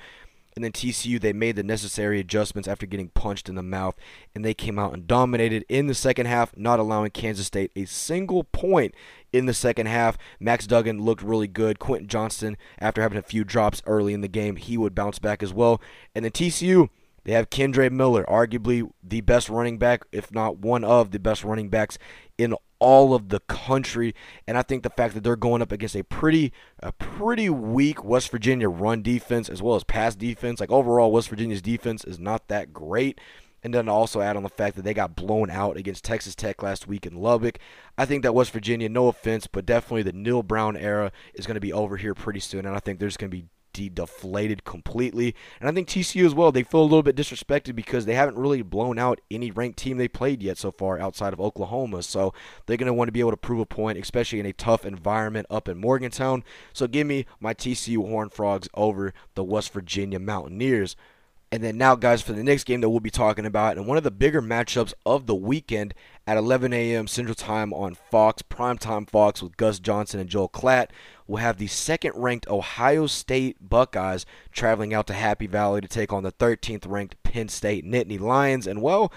and 0.55 0.65
then 0.65 0.73
TCU, 0.73 1.21
they 1.21 1.33
made 1.33 1.57
the 1.57 1.63
necessary 1.63 2.21
adjustments 2.21 2.69
after 2.69 2.87
getting 2.87 3.09
punched 3.09 3.49
in 3.49 3.55
the 3.55 3.63
mouth, 3.63 3.95
and 4.35 4.45
they 4.45 4.55
came 4.55 4.79
out 4.79 4.93
and 4.93 5.07
dominated 5.07 5.65
in 5.69 5.87
the 5.87 5.95
second 5.95 6.27
half, 6.27 6.57
not 6.57 6.79
allowing 6.79 7.11
Kansas 7.11 7.47
State 7.47 7.73
a 7.75 7.85
single 7.87 8.45
point 8.45 8.95
in 9.33 9.47
the 9.47 9.55
second 9.55 9.87
half. 9.87 10.19
Max 10.39 10.67
Duggan 10.67 11.03
looked 11.03 11.23
really 11.23 11.49
good. 11.49 11.79
Quentin 11.79 12.09
Johnston, 12.09 12.57
after 12.79 13.01
having 13.03 13.19
a 13.19 13.23
few 13.23 13.45
drops 13.45 13.83
early 13.87 14.13
in 14.13 14.21
the 14.21 14.29
game, 14.29 14.57
he 14.57 14.77
would 14.77 14.95
bounce 14.95 15.19
back 15.19 15.43
as 15.43 15.55
well. 15.55 15.81
And 16.15 16.25
then 16.25 16.33
TCU, 16.33 16.91
they 17.25 17.33
have 17.33 17.51
Kendre 17.51 17.91
Miller, 17.91 18.25
arguably 18.29 18.91
the 19.03 19.21
best 19.21 19.49
running 19.49 19.79
back, 19.79 20.05
if 20.13 20.33
not 20.33 20.59
one 20.59 20.85
of 20.85 21.11
the 21.11 21.21
best 21.21 21.45
running 21.45 21.69
backs 21.69 21.99
in 22.37 22.55
all 22.79 23.15
of 23.15 23.29
the 23.29 23.41
country. 23.41 24.15
And 24.47 24.59
I 24.59 24.63
think 24.63 24.83
the 24.83 24.91
fact 24.91 25.15
that 25.15 25.23
they're 25.23 25.37
going 25.37 25.63
up 25.63 25.71
against 25.71 25.95
a 25.95 26.03
pretty 26.03 26.53
a 26.81 26.91
pretty 26.93 27.49
weak 27.49 28.03
West 28.03 28.31
Virginia 28.31 28.69
run 28.69 29.03
defense 29.03 29.49
as 29.49 29.63
well 29.63 29.77
as 29.77 29.85
pass 29.85 30.17
defense, 30.17 30.59
like 30.59 30.73
overall 30.73 31.13
West 31.13 31.29
Virginia's 31.29 31.63
defense 31.63 32.05
is 32.05 32.19
not 32.19 32.49
that 32.49 32.73
great. 32.73 33.21
And 33.65 33.73
then 33.73 33.89
also 33.89 34.21
add 34.21 34.37
on 34.37 34.43
the 34.43 34.49
fact 34.49 34.75
that 34.75 34.83
they 34.83 34.93
got 34.93 35.15
blown 35.15 35.49
out 35.49 35.77
against 35.77 36.03
Texas 36.03 36.35
Tech 36.35 36.65
last 36.65 36.89
week 36.89 37.07
in 37.07 37.15
Lubbock. 37.15 37.61
I 37.97 38.05
think 38.05 38.25
that 38.25 38.35
West 38.35 38.51
Virginia, 38.51 38.89
no 38.89 39.07
offense, 39.07 39.47
but 39.47 39.65
definitely 39.65 40.03
the 40.03 40.13
Neal 40.13 40.43
Brown 40.43 40.77
era 40.77 41.13
is 41.35 41.47
going 41.47 41.55
to 41.55 41.61
be 41.61 41.73
over 41.73 41.97
here 41.97 42.13
pretty 42.13 42.41
soon. 42.41 42.67
And 42.67 42.75
I 42.75 42.81
think 42.81 42.99
there's 42.99 43.17
going 43.17 43.31
to 43.31 43.37
be 43.37 43.47
de- 43.73 43.89
deflated 43.89 44.65
completely. 44.65 45.35
And 45.61 45.69
I 45.69 45.73
think 45.73 45.89
TCU 45.89 46.25
as 46.27 46.35
well, 46.35 46.53
they 46.53 46.63
feel 46.63 46.83
a 46.83 46.85
little 46.85 47.03
bit 47.03 47.17
disrespected 47.17 47.75
because 47.75 48.07
they 48.07 48.15
haven't 48.15 48.39
really 48.39 48.63
blown 48.63 48.99
out 48.99 49.21
any 49.31 49.51
ranked 49.51 49.79
team 49.79 49.97
they 49.97 50.09
played 50.09 50.43
yet 50.43 50.59
so 50.59 50.71
far 50.71 50.99
outside 50.99 51.33
of 51.33 51.41
Oklahoma. 51.41 52.03
So 52.03 52.33
they're 52.67 52.77
going 52.77 52.87
to 52.87 52.95
want 52.95 53.09
to 53.09 53.13
be 53.13 53.21
able 53.21 53.31
to 53.31 53.37
prove 53.37 53.61
a 53.61 53.67
point, 53.67 53.99
especially 53.99 54.41
in 54.41 54.47
a 54.47 54.53
tough 54.53 54.85
environment 54.85 55.47
up 55.51 55.69
in 55.69 55.79
Morgantown. 55.79 56.45
So 56.73 56.87
give 56.87 57.07
me 57.07 57.27
my 57.41 57.55
TCU 57.55 58.09
Horned 58.09 58.33
Frogs 58.33 58.69
over 58.75 59.13
the 59.35 59.45
West 59.45 59.73
Virginia 59.73 60.19
Mountaineers. 60.19 60.97
And 61.53 61.63
then 61.63 61.77
now, 61.77 61.97
guys, 61.97 62.23
for 62.23 62.33
the 62.33 62.43
next 62.43 62.65
game 62.65 62.81
that 62.81 62.89
we'll 62.89 63.01
be 63.01 63.11
talking 63.11 63.45
about, 63.45 63.77
and 63.77 63.87
one 63.87 63.99
of 63.99 64.05
the 64.05 64.11
bigger 64.11 64.41
matchups 64.41 64.95
of 65.05 65.27
the 65.27 65.35
weekend 65.35 65.93
at 66.27 66.39
11 66.39 66.73
a.m. 66.73 67.07
Central 67.07 67.35
Time 67.35 67.75
on 67.75 67.95
Fox, 67.95 68.41
primetime 68.41 69.07
Fox 69.07 69.43
with 69.43 69.59
Gus 69.59 69.79
Johnson 69.79 70.19
and 70.19 70.31
Joel 70.31 70.49
Klatt. 70.49 70.87
We'll 71.27 71.43
have 71.43 71.59
the 71.59 71.67
second 71.67 72.15
ranked 72.17 72.49
Ohio 72.49 73.07
State 73.07 73.59
Buckeyes 73.61 74.25
traveling 74.51 74.95
out 74.95 75.07
to 75.09 75.13
Happy 75.13 75.47
Valley 75.47 75.83
to 75.83 75.89
take 75.89 76.11
on 76.11 76.23
the 76.23 76.33
13th 76.33 76.89
ranked 76.89 77.23
Penn 77.23 77.51
State 77.51 77.85
Nittany 77.85 78.19
Lions. 78.19 78.67
And, 78.67 78.81
well, 78.81 79.13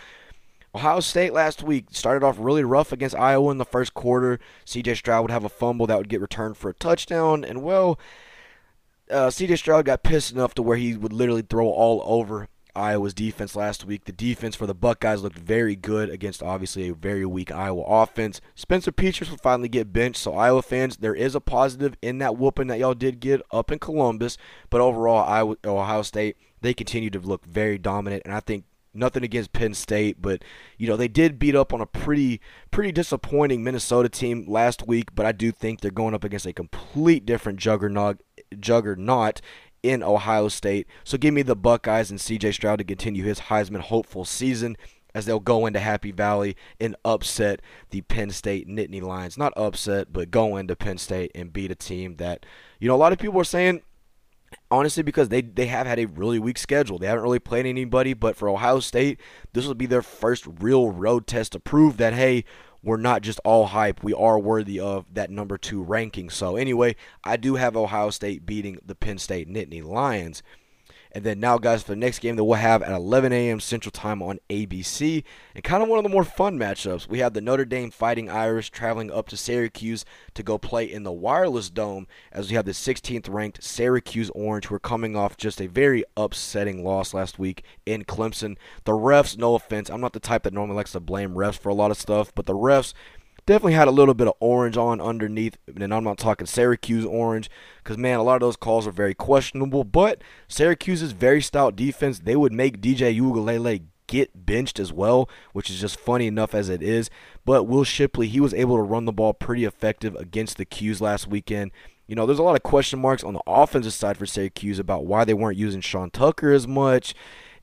Ohio 0.75 0.99
State 0.99 1.31
last 1.31 1.63
week 1.63 1.85
started 1.91 2.25
off 2.25 2.35
really 2.37 2.65
rough 2.65 2.91
against 2.91 3.15
Iowa 3.15 3.49
in 3.51 3.59
the 3.59 3.63
first 3.63 3.93
quarter. 3.93 4.41
CJ 4.65 4.97
Stroud 4.97 5.21
would 5.21 5.31
have 5.31 5.45
a 5.45 5.49
fumble 5.49 5.87
that 5.87 5.97
would 5.97 6.09
get 6.09 6.19
returned 6.19 6.57
for 6.57 6.69
a 6.69 6.73
touchdown. 6.73 7.45
And, 7.45 7.63
well, 7.63 7.97
uh, 9.09 9.27
CJ 9.27 9.57
Stroud 9.57 9.85
got 9.85 10.03
pissed 10.03 10.31
enough 10.31 10.53
to 10.55 10.61
where 10.61 10.77
he 10.77 10.95
would 10.95 11.13
literally 11.13 11.41
throw 11.41 11.67
all 11.67 12.01
over 12.05 12.47
Iowa's 12.75 13.13
defense 13.13 13.55
last 13.55 13.85
week. 13.85 14.05
The 14.05 14.11
defense 14.11 14.55
for 14.55 14.67
the 14.67 14.75
Buckeyes 14.75 15.21
looked 15.21 15.39
very 15.39 15.75
good 15.75 16.09
against 16.09 16.43
obviously 16.43 16.89
a 16.89 16.93
very 16.93 17.25
weak 17.25 17.51
Iowa 17.51 17.83
offense. 17.83 18.41
Spencer 18.53 18.91
Petras 18.91 19.29
will 19.29 19.37
finally 19.37 19.69
get 19.69 19.93
benched, 19.93 20.17
so 20.17 20.35
Iowa 20.35 20.61
fans, 20.61 20.97
there 20.97 21.15
is 21.15 21.35
a 21.35 21.41
positive 21.41 21.95
in 22.01 22.17
that 22.19 22.37
whooping 22.37 22.67
that 22.67 22.79
y'all 22.79 22.93
did 22.93 23.19
get 23.19 23.41
up 23.51 23.71
in 23.71 23.79
Columbus. 23.79 24.37
But 24.69 24.81
overall, 24.81 25.23
Iowa, 25.23 25.55
Ohio 25.65 26.01
State, 26.01 26.37
they 26.61 26.73
continue 26.73 27.09
to 27.11 27.19
look 27.19 27.45
very 27.45 27.77
dominant, 27.77 28.23
and 28.25 28.33
I 28.33 28.41
think 28.41 28.65
nothing 28.93 29.23
against 29.23 29.53
Penn 29.53 29.73
State, 29.73 30.21
but 30.21 30.43
you 30.77 30.87
know 30.87 30.95
they 30.95 31.07
did 31.07 31.37
beat 31.37 31.55
up 31.55 31.73
on 31.73 31.81
a 31.81 31.85
pretty 31.85 32.41
pretty 32.71 32.91
disappointing 32.91 33.63
Minnesota 33.63 34.09
team 34.09 34.45
last 34.47 34.87
week. 34.87 35.13
But 35.13 35.25
I 35.25 35.31
do 35.31 35.51
think 35.51 35.81
they're 35.81 35.91
going 35.91 36.13
up 36.13 36.23
against 36.23 36.45
a 36.45 36.53
complete 36.53 37.25
different 37.25 37.59
juggernaut 37.59 38.21
juggernaut 38.59 39.41
in 39.83 40.01
Ohio 40.01 40.47
State. 40.47 40.87
So 41.03 41.17
give 41.17 41.33
me 41.33 41.41
the 41.41 41.55
Buckeyes 41.55 42.09
and 42.09 42.19
CJ 42.19 42.53
Stroud 42.53 42.79
to 42.79 42.83
continue 42.83 43.23
his 43.23 43.41
Heisman 43.41 43.81
hopeful 43.81 44.25
season 44.25 44.77
as 45.13 45.25
they'll 45.25 45.39
go 45.39 45.65
into 45.65 45.79
Happy 45.79 46.11
Valley 46.11 46.57
and 46.79 46.95
upset 47.05 47.61
the 47.91 48.01
Penn 48.01 48.31
State 48.31 48.67
Nittany 48.67 49.01
Lions. 49.01 49.37
Not 49.37 49.53
upset, 49.55 50.11
but 50.11 50.29
go 50.29 50.57
into 50.57 50.75
Penn 50.75 50.97
State 50.97 51.31
and 51.33 51.53
beat 51.53 51.71
a 51.71 51.75
team 51.75 52.17
that, 52.17 52.45
you 52.79 52.87
know, 52.87 52.95
a 52.95 52.97
lot 52.97 53.13
of 53.13 53.19
people 53.19 53.39
are 53.39 53.45
saying 53.45 53.81
honestly 54.69 55.03
because 55.03 55.29
they 55.29 55.41
they 55.41 55.67
have 55.67 55.87
had 55.87 55.99
a 55.99 56.05
really 56.05 56.39
weak 56.39 56.57
schedule. 56.57 56.97
They 56.97 57.07
haven't 57.07 57.23
really 57.23 57.39
played 57.39 57.65
anybody, 57.65 58.13
but 58.13 58.35
for 58.35 58.49
Ohio 58.49 58.79
State, 58.79 59.19
this 59.53 59.65
will 59.65 59.73
be 59.73 59.85
their 59.85 60.01
first 60.01 60.45
real 60.59 60.91
road 60.91 61.27
test 61.27 61.53
to 61.53 61.59
prove 61.59 61.97
that 61.97 62.13
hey, 62.13 62.43
we're 62.85 62.97
not 62.97 63.23
just 63.23 63.41
all 63.43 63.65
hype. 63.65 64.03
We 64.03 64.13
are 64.13 64.37
worthy 64.37 64.79
of 64.79 65.05
that 65.15 65.31
number 65.31 65.57
two 65.57 65.81
ranking. 65.81 66.29
So, 66.29 66.55
anyway, 66.55 66.95
I 67.23 67.35
do 67.35 67.55
have 67.55 67.75
Ohio 67.75 68.11
State 68.11 68.45
beating 68.45 68.77
the 68.85 68.93
Penn 68.93 69.17
State 69.17 69.49
Nittany 69.49 69.83
Lions. 69.83 70.43
And 71.15 71.23
then 71.23 71.39
now, 71.39 71.57
guys, 71.57 71.81
for 71.81 71.93
the 71.93 71.95
next 71.95 72.19
game 72.19 72.35
that 72.35 72.43
we'll 72.43 72.55
have 72.55 72.83
at 72.83 72.91
11 72.91 73.31
a.m. 73.31 73.61
Central 73.61 73.89
Time 73.89 74.21
on 74.21 74.37
ABC, 74.49 75.23
and 75.55 75.63
kind 75.63 75.81
of 75.81 75.87
one 75.87 75.97
of 75.97 76.03
the 76.03 76.09
more 76.09 76.25
fun 76.25 76.59
matchups, 76.59 77.07
we 77.07 77.19
have 77.19 77.33
the 77.33 77.39
Notre 77.39 77.63
Dame 77.63 77.89
Fighting 77.89 78.29
Irish 78.29 78.69
traveling 78.69 79.09
up 79.09 79.29
to 79.29 79.37
Syracuse 79.37 80.03
to 80.33 80.43
go 80.43 80.57
play 80.57 80.83
in 80.83 81.03
the 81.03 81.13
Wireless 81.13 81.69
Dome, 81.69 82.05
as 82.33 82.49
we 82.49 82.57
have 82.57 82.65
the 82.65 82.73
16th 82.73 83.29
ranked 83.29 83.63
Syracuse 83.63 84.29
Orange, 84.31 84.65
who 84.65 84.75
are 84.75 84.79
coming 84.79 85.15
off 85.15 85.37
just 85.37 85.61
a 85.61 85.67
very 85.67 86.03
upsetting 86.17 86.83
loss 86.83 87.13
last 87.13 87.39
week 87.39 87.63
in 87.85 88.03
Clemson. 88.03 88.57
The 88.83 88.91
refs, 88.91 89.37
no 89.37 89.55
offense, 89.55 89.89
I'm 89.89 90.01
not 90.01 90.11
the 90.11 90.19
type 90.19 90.43
that 90.43 90.53
normally 90.53 90.75
likes 90.75 90.91
to 90.91 90.99
blame 90.99 91.35
refs 91.35 91.57
for 91.57 91.69
a 91.69 91.73
lot 91.73 91.91
of 91.91 91.97
stuff, 91.97 92.35
but 92.35 92.45
the 92.45 92.53
refs 92.53 92.93
definitely 93.45 93.73
had 93.73 93.87
a 93.87 93.91
little 93.91 94.13
bit 94.13 94.27
of 94.27 94.33
orange 94.39 94.77
on 94.77 94.99
underneath. 94.99 95.57
And 95.67 95.93
I'm 95.93 96.03
not 96.03 96.17
talking 96.17 96.47
Syracuse 96.47 97.05
orange, 97.05 97.49
because 97.83 97.97
man, 97.97 98.19
a 98.19 98.23
lot 98.23 98.35
of 98.35 98.41
those 98.41 98.55
calls 98.55 98.87
are 98.87 98.91
very 98.91 99.13
questionable. 99.13 99.83
But 99.83 100.21
Syracuse's 100.47 101.11
very 101.11 101.41
stout 101.41 101.75
defense, 101.75 102.19
they 102.19 102.35
would 102.35 102.53
make 102.53 102.81
DJ 102.81 103.19
Uiagalelei 103.19 103.83
get 104.07 104.45
benched 104.45 104.79
as 104.79 104.93
well, 104.93 105.27
which 105.53 105.69
is 105.69 105.79
just 105.79 105.99
funny 105.99 106.27
enough 106.27 106.53
as 106.53 106.69
it 106.69 106.83
is. 106.83 107.09
But 107.43 107.63
Will 107.63 107.83
Shipley, 107.83 108.27
he 108.27 108.39
was 108.39 108.53
able 108.53 108.75
to 108.75 108.83
run 108.83 109.05
the 109.05 109.11
ball 109.11 109.33
pretty 109.33 109.65
effective 109.65 110.15
against 110.15 110.57
the 110.57 110.65
'Cuse 110.65 111.01
last 111.01 111.27
weekend. 111.27 111.71
You 112.07 112.15
know, 112.15 112.27
there's 112.27 112.39
a 112.39 112.43
lot 112.43 112.55
of 112.55 112.61
question 112.61 112.99
marks 112.99 113.23
on 113.23 113.33
the 113.33 113.41
offensive 113.47 113.93
side 113.93 114.17
for 114.17 114.27
Syracuse 114.27 114.77
about 114.77 115.05
why 115.05 115.25
they 115.25 115.33
weren't 115.33 115.57
using 115.57 115.81
Sean 115.81 116.11
Tucker 116.11 116.51
as 116.51 116.67
much 116.67 117.15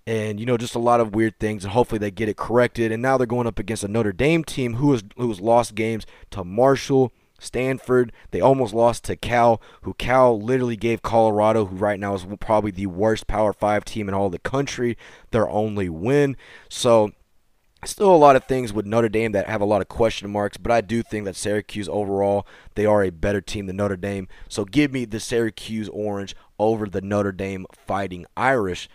and 0.06 0.40
you 0.40 0.46
know 0.46 0.56
just 0.56 0.74
a 0.74 0.80
lot 0.80 1.00
of 1.00 1.14
weird 1.14 1.38
things 1.38 1.64
and 1.64 1.72
hopefully 1.72 1.98
they 1.98 2.10
get 2.10 2.28
it 2.28 2.36
corrected 2.36 2.90
and 2.90 3.00
now 3.00 3.16
they're 3.16 3.26
going 3.26 3.46
up 3.46 3.58
against 3.58 3.84
a 3.84 3.88
Notre 3.88 4.12
Dame 4.12 4.42
team 4.42 4.74
who 4.74 4.92
has 4.92 5.04
who 5.16 5.28
has 5.28 5.40
lost 5.40 5.74
games 5.74 6.06
to 6.30 6.44
Marshall 6.44 7.12
Stanford, 7.42 8.12
they 8.30 8.40
almost 8.40 8.72
lost 8.72 9.04
to 9.04 9.16
Cal, 9.16 9.60
who 9.82 9.94
Cal 9.94 10.40
literally 10.40 10.76
gave 10.76 11.02
Colorado, 11.02 11.66
who 11.66 11.76
right 11.76 11.98
now 11.98 12.14
is 12.14 12.26
probably 12.40 12.70
the 12.70 12.86
worst 12.86 13.26
Power 13.26 13.52
5 13.52 13.84
team 13.84 14.08
in 14.08 14.14
all 14.14 14.30
the 14.30 14.38
country, 14.38 14.96
their 15.32 15.48
only 15.48 15.88
win. 15.88 16.36
So, 16.68 17.10
still 17.84 18.14
a 18.14 18.16
lot 18.16 18.36
of 18.36 18.44
things 18.44 18.72
with 18.72 18.86
Notre 18.86 19.08
Dame 19.08 19.32
that 19.32 19.48
have 19.48 19.60
a 19.60 19.66
lot 19.66 19.82
of 19.82 19.88
question 19.88 20.30
marks, 20.30 20.56
but 20.56 20.70
I 20.70 20.80
do 20.80 21.02
think 21.02 21.24
that 21.24 21.36
Syracuse 21.36 21.88
overall, 21.88 22.46
they 22.76 22.86
are 22.86 23.02
a 23.02 23.10
better 23.10 23.40
team 23.40 23.66
than 23.66 23.76
Notre 23.76 23.96
Dame. 23.96 24.28
So, 24.48 24.64
give 24.64 24.92
me 24.92 25.04
the 25.04 25.20
Syracuse 25.20 25.88
Orange 25.88 26.36
over 26.58 26.86
the 26.86 27.00
Notre 27.00 27.32
Dame 27.32 27.66
Fighting 27.72 28.24
Irish. 28.36 28.88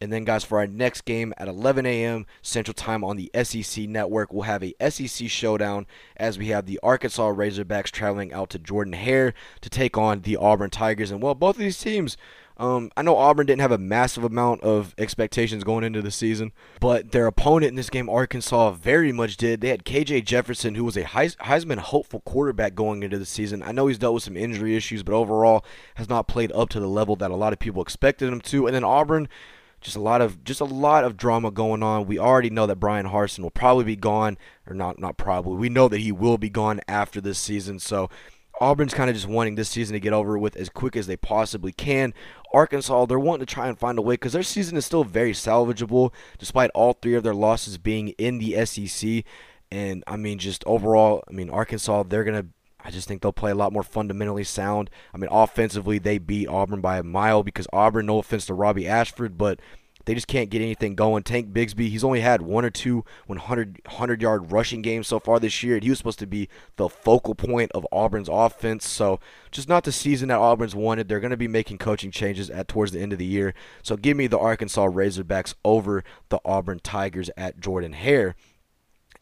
And 0.00 0.10
then, 0.12 0.24
guys, 0.24 0.44
for 0.44 0.58
our 0.58 0.66
next 0.66 1.02
game 1.02 1.34
at 1.36 1.46
11 1.46 1.84
a.m. 1.84 2.26
Central 2.40 2.72
Time 2.72 3.04
on 3.04 3.16
the 3.16 3.30
SEC 3.42 3.86
Network, 3.86 4.32
we'll 4.32 4.42
have 4.42 4.64
a 4.64 4.74
SEC 4.90 5.28
showdown 5.28 5.86
as 6.16 6.38
we 6.38 6.48
have 6.48 6.64
the 6.64 6.80
Arkansas 6.82 7.30
Razorbacks 7.32 7.90
traveling 7.90 8.32
out 8.32 8.48
to 8.50 8.58
Jordan 8.58 8.94
Hare 8.94 9.34
to 9.60 9.68
take 9.68 9.98
on 9.98 10.22
the 10.22 10.36
Auburn 10.36 10.70
Tigers. 10.70 11.10
And, 11.10 11.22
well, 11.22 11.34
both 11.34 11.56
of 11.56 11.60
these 11.60 11.78
teams, 11.78 12.16
um, 12.60 12.90
I 12.94 13.00
know 13.00 13.16
Auburn 13.16 13.46
didn't 13.46 13.62
have 13.62 13.72
a 13.72 13.78
massive 13.78 14.22
amount 14.22 14.62
of 14.62 14.94
expectations 14.98 15.64
going 15.64 15.82
into 15.82 16.02
the 16.02 16.10
season, 16.10 16.52
but 16.78 17.10
their 17.10 17.26
opponent 17.26 17.70
in 17.70 17.76
this 17.76 17.88
game, 17.88 18.10
Arkansas, 18.10 18.72
very 18.72 19.12
much 19.12 19.38
did. 19.38 19.62
They 19.62 19.68
had 19.68 19.84
KJ 19.84 20.26
Jefferson, 20.26 20.74
who 20.74 20.84
was 20.84 20.96
a 20.96 21.04
Heisman 21.04 21.78
hopeful 21.78 22.20
quarterback 22.20 22.74
going 22.74 23.02
into 23.02 23.18
the 23.18 23.24
season. 23.24 23.62
I 23.62 23.72
know 23.72 23.86
he's 23.86 23.98
dealt 23.98 24.14
with 24.14 24.24
some 24.24 24.36
injury 24.36 24.76
issues, 24.76 25.02
but 25.02 25.14
overall 25.14 25.64
has 25.94 26.10
not 26.10 26.28
played 26.28 26.52
up 26.52 26.68
to 26.70 26.80
the 26.80 26.86
level 26.86 27.16
that 27.16 27.30
a 27.30 27.36
lot 27.36 27.54
of 27.54 27.58
people 27.58 27.80
expected 27.80 28.30
him 28.30 28.42
to. 28.42 28.66
And 28.66 28.74
then 28.74 28.84
Auburn 28.84 29.28
just 29.80 29.96
a 29.96 30.00
lot 30.00 30.20
of 30.20 30.44
just 30.44 30.60
a 30.60 30.64
lot 30.64 31.04
of 31.04 31.16
drama 31.16 31.50
going 31.50 31.82
on. 31.82 32.06
We 32.06 32.18
already 32.18 32.50
know 32.50 32.66
that 32.66 32.76
Bryan 32.76 33.06
Harsin 33.06 33.40
will 33.40 33.50
probably 33.50 33.84
be 33.84 33.96
gone, 33.96 34.38
or 34.66 34.74
not 34.74 34.98
not 34.98 35.16
probably. 35.16 35.56
We 35.56 35.68
know 35.68 35.88
that 35.88 35.98
he 35.98 36.12
will 36.12 36.38
be 36.38 36.50
gone 36.50 36.80
after 36.86 37.20
this 37.20 37.38
season. 37.38 37.78
So 37.78 38.10
Auburn's 38.60 38.92
kind 38.92 39.08
of 39.08 39.16
just 39.16 39.26
wanting 39.26 39.54
this 39.54 39.70
season 39.70 39.94
to 39.94 40.00
get 40.00 40.12
over 40.12 40.38
with 40.38 40.54
as 40.56 40.68
quick 40.68 40.94
as 40.94 41.06
they 41.06 41.16
possibly 41.16 41.72
can. 41.72 42.12
Arkansas, 42.52 43.06
they're 43.06 43.18
wanting 43.18 43.46
to 43.46 43.52
try 43.52 43.68
and 43.68 43.78
find 43.78 43.98
a 43.98 44.02
way 44.02 44.14
because 44.14 44.34
their 44.34 44.42
season 44.42 44.76
is 44.76 44.84
still 44.84 45.02
very 45.02 45.32
salvageable, 45.32 46.12
despite 46.38 46.70
all 46.74 46.92
three 46.92 47.14
of 47.14 47.22
their 47.22 47.34
losses 47.34 47.78
being 47.78 48.08
in 48.10 48.38
the 48.38 48.64
SEC. 48.66 49.24
And 49.72 50.04
I 50.06 50.16
mean, 50.16 50.38
just 50.38 50.62
overall, 50.66 51.24
I 51.26 51.32
mean, 51.32 51.48
Arkansas, 51.48 52.02
they're 52.02 52.24
gonna 52.24 52.46
I 52.84 52.90
just 52.90 53.06
think 53.06 53.22
they'll 53.22 53.32
play 53.32 53.50
a 53.50 53.56
lot 53.56 53.72
more 53.72 53.82
fundamentally 53.82 54.44
sound. 54.44 54.90
I 55.14 55.18
mean, 55.18 55.28
offensively, 55.30 55.98
they 55.98 56.18
beat 56.18 56.48
Auburn 56.48 56.80
by 56.80 56.98
a 56.98 57.02
mile 57.02 57.42
because 57.42 57.66
Auburn, 57.72 58.06
no 58.06 58.18
offense 58.18 58.46
to 58.46 58.54
Robbie 58.54 58.88
Ashford, 58.88 59.36
but 59.36 59.60
they 60.06 60.14
just 60.14 60.26
can't 60.26 60.50
get 60.50 60.62
anything 60.62 60.94
going. 60.94 61.22
Tank 61.22 61.52
Bigsby, 61.52 61.88
he's 61.88 62.04
only 62.04 62.20
had 62.20 62.42
one 62.42 62.64
or 62.64 62.70
two 62.70 63.04
100, 63.26 63.82
100 63.84 64.22
yard 64.22 64.50
rushing 64.50 64.82
games 64.82 65.06
so 65.06 65.20
far 65.20 65.38
this 65.38 65.62
year. 65.62 65.74
And 65.74 65.84
he 65.84 65.90
was 65.90 65.98
supposed 65.98 66.18
to 66.20 66.26
be 66.26 66.48
the 66.76 66.88
focal 66.88 67.34
point 67.34 67.70
of 67.72 67.86
Auburn's 67.92 68.28
offense. 68.30 68.88
So, 68.88 69.20
just 69.50 69.68
not 69.68 69.84
the 69.84 69.92
season 69.92 70.28
that 70.28 70.38
Auburn's 70.38 70.74
wanted. 70.74 71.08
They're 71.08 71.20
going 71.20 71.30
to 71.30 71.36
be 71.36 71.48
making 71.48 71.78
coaching 71.78 72.10
changes 72.10 72.50
at 72.50 72.68
towards 72.68 72.92
the 72.92 73.00
end 73.00 73.12
of 73.12 73.18
the 73.18 73.26
year. 73.26 73.54
So, 73.82 73.96
give 73.96 74.16
me 74.16 74.26
the 74.26 74.38
Arkansas 74.38 74.86
Razorbacks 74.86 75.54
over 75.64 76.02
the 76.28 76.40
Auburn 76.44 76.80
Tigers 76.82 77.30
at 77.36 77.60
Jordan 77.60 77.92
Hare. 77.92 78.36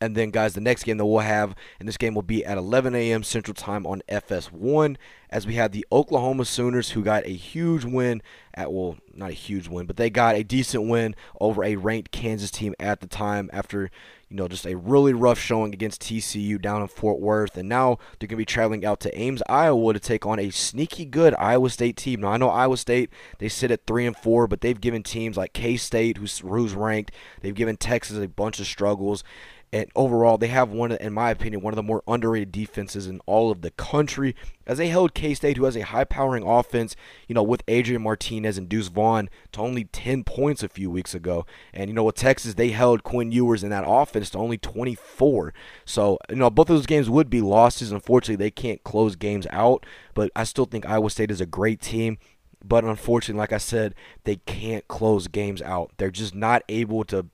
And 0.00 0.14
then, 0.14 0.30
guys, 0.30 0.54
the 0.54 0.60
next 0.60 0.84
game 0.84 0.96
that 0.98 1.06
we'll 1.06 1.20
have, 1.20 1.56
and 1.80 1.88
this 1.88 1.96
game 1.96 2.14
will 2.14 2.22
be 2.22 2.44
at 2.44 2.56
11 2.56 2.94
a.m. 2.94 3.24
Central 3.24 3.54
Time 3.54 3.84
on 3.84 4.02
FS1, 4.08 4.96
as 5.28 5.46
we 5.46 5.54
have 5.54 5.72
the 5.72 5.84
Oklahoma 5.90 6.44
Sooners, 6.44 6.90
who 6.90 7.02
got 7.02 7.26
a 7.26 7.30
huge 7.30 7.84
win 7.84 8.22
at, 8.54 8.72
well, 8.72 8.96
not 9.12 9.30
a 9.30 9.34
huge 9.34 9.68
win, 9.68 9.86
but 9.86 9.96
they 9.96 10.08
got 10.08 10.36
a 10.36 10.44
decent 10.44 10.88
win 10.88 11.16
over 11.40 11.64
a 11.64 11.76
ranked 11.76 12.12
Kansas 12.12 12.50
team 12.52 12.74
at 12.78 13.00
the 13.00 13.08
time 13.08 13.50
after, 13.52 13.90
you 14.28 14.36
know, 14.36 14.46
just 14.46 14.66
a 14.66 14.76
really 14.76 15.12
rough 15.12 15.38
showing 15.38 15.74
against 15.74 16.02
TCU 16.02 16.62
down 16.62 16.80
in 16.80 16.88
Fort 16.88 17.20
Worth. 17.20 17.56
And 17.56 17.68
now 17.68 17.98
they're 18.18 18.28
going 18.28 18.30
to 18.30 18.36
be 18.36 18.44
traveling 18.44 18.84
out 18.84 19.00
to 19.00 19.18
Ames, 19.18 19.42
Iowa 19.48 19.92
to 19.92 20.00
take 20.00 20.24
on 20.24 20.38
a 20.38 20.50
sneaky 20.50 21.04
good 21.04 21.34
Iowa 21.34 21.70
State 21.70 21.96
team. 21.96 22.20
Now, 22.20 22.28
I 22.28 22.36
know 22.36 22.50
Iowa 22.50 22.76
State, 22.76 23.10
they 23.38 23.48
sit 23.48 23.72
at 23.72 23.86
3 23.86 24.06
and 24.06 24.16
4, 24.16 24.46
but 24.46 24.60
they've 24.60 24.80
given 24.80 25.02
teams 25.02 25.36
like 25.36 25.52
K 25.52 25.76
State, 25.76 26.18
who's, 26.18 26.38
who's 26.38 26.74
ranked, 26.74 27.10
they've 27.42 27.54
given 27.54 27.76
Texas 27.76 28.16
a 28.18 28.28
bunch 28.28 28.60
of 28.60 28.66
struggles. 28.66 29.24
And 29.70 29.90
overall, 29.94 30.38
they 30.38 30.46
have 30.46 30.70
one, 30.70 30.92
in 30.92 31.12
my 31.12 31.30
opinion, 31.30 31.60
one 31.60 31.72
of 31.72 31.76
the 31.76 31.82
more 31.82 32.02
underrated 32.08 32.52
defenses 32.52 33.06
in 33.06 33.20
all 33.26 33.50
of 33.50 33.60
the 33.60 33.70
country. 33.72 34.34
As 34.66 34.78
they 34.78 34.88
held 34.88 35.12
K 35.12 35.34
State, 35.34 35.58
who 35.58 35.64
has 35.64 35.76
a 35.76 35.82
high 35.82 36.04
powering 36.04 36.42
offense, 36.42 36.96
you 37.26 37.34
know, 37.34 37.42
with 37.42 37.62
Adrian 37.68 38.02
Martinez 38.02 38.56
and 38.56 38.68
Deuce 38.68 38.88
Vaughn 38.88 39.28
to 39.52 39.60
only 39.60 39.84
10 39.84 40.24
points 40.24 40.62
a 40.62 40.70
few 40.70 40.90
weeks 40.90 41.14
ago. 41.14 41.44
And, 41.74 41.90
you 41.90 41.94
know, 41.94 42.04
with 42.04 42.14
Texas, 42.14 42.54
they 42.54 42.70
held 42.70 43.02
Quinn 43.02 43.30
Ewers 43.30 43.62
in 43.62 43.68
that 43.70 43.84
offense 43.86 44.30
to 44.30 44.38
only 44.38 44.56
24. 44.56 45.52
So, 45.84 46.18
you 46.30 46.36
know, 46.36 46.48
both 46.48 46.70
of 46.70 46.76
those 46.76 46.86
games 46.86 47.10
would 47.10 47.28
be 47.28 47.42
losses. 47.42 47.92
Unfortunately, 47.92 48.36
they 48.36 48.50
can't 48.50 48.82
close 48.84 49.16
games 49.16 49.46
out. 49.50 49.84
But 50.14 50.30
I 50.34 50.44
still 50.44 50.64
think 50.64 50.86
Iowa 50.86 51.10
State 51.10 51.30
is 51.30 51.42
a 51.42 51.46
great 51.46 51.82
team. 51.82 52.16
But 52.64 52.84
unfortunately, 52.84 53.38
like 53.38 53.52
I 53.52 53.58
said, 53.58 53.94
they 54.24 54.36
can't 54.36 54.88
close 54.88 55.28
games 55.28 55.60
out. 55.62 55.92
They're 55.98 56.10
just 56.10 56.34
not 56.34 56.62
able 56.68 57.04
to 57.04 57.26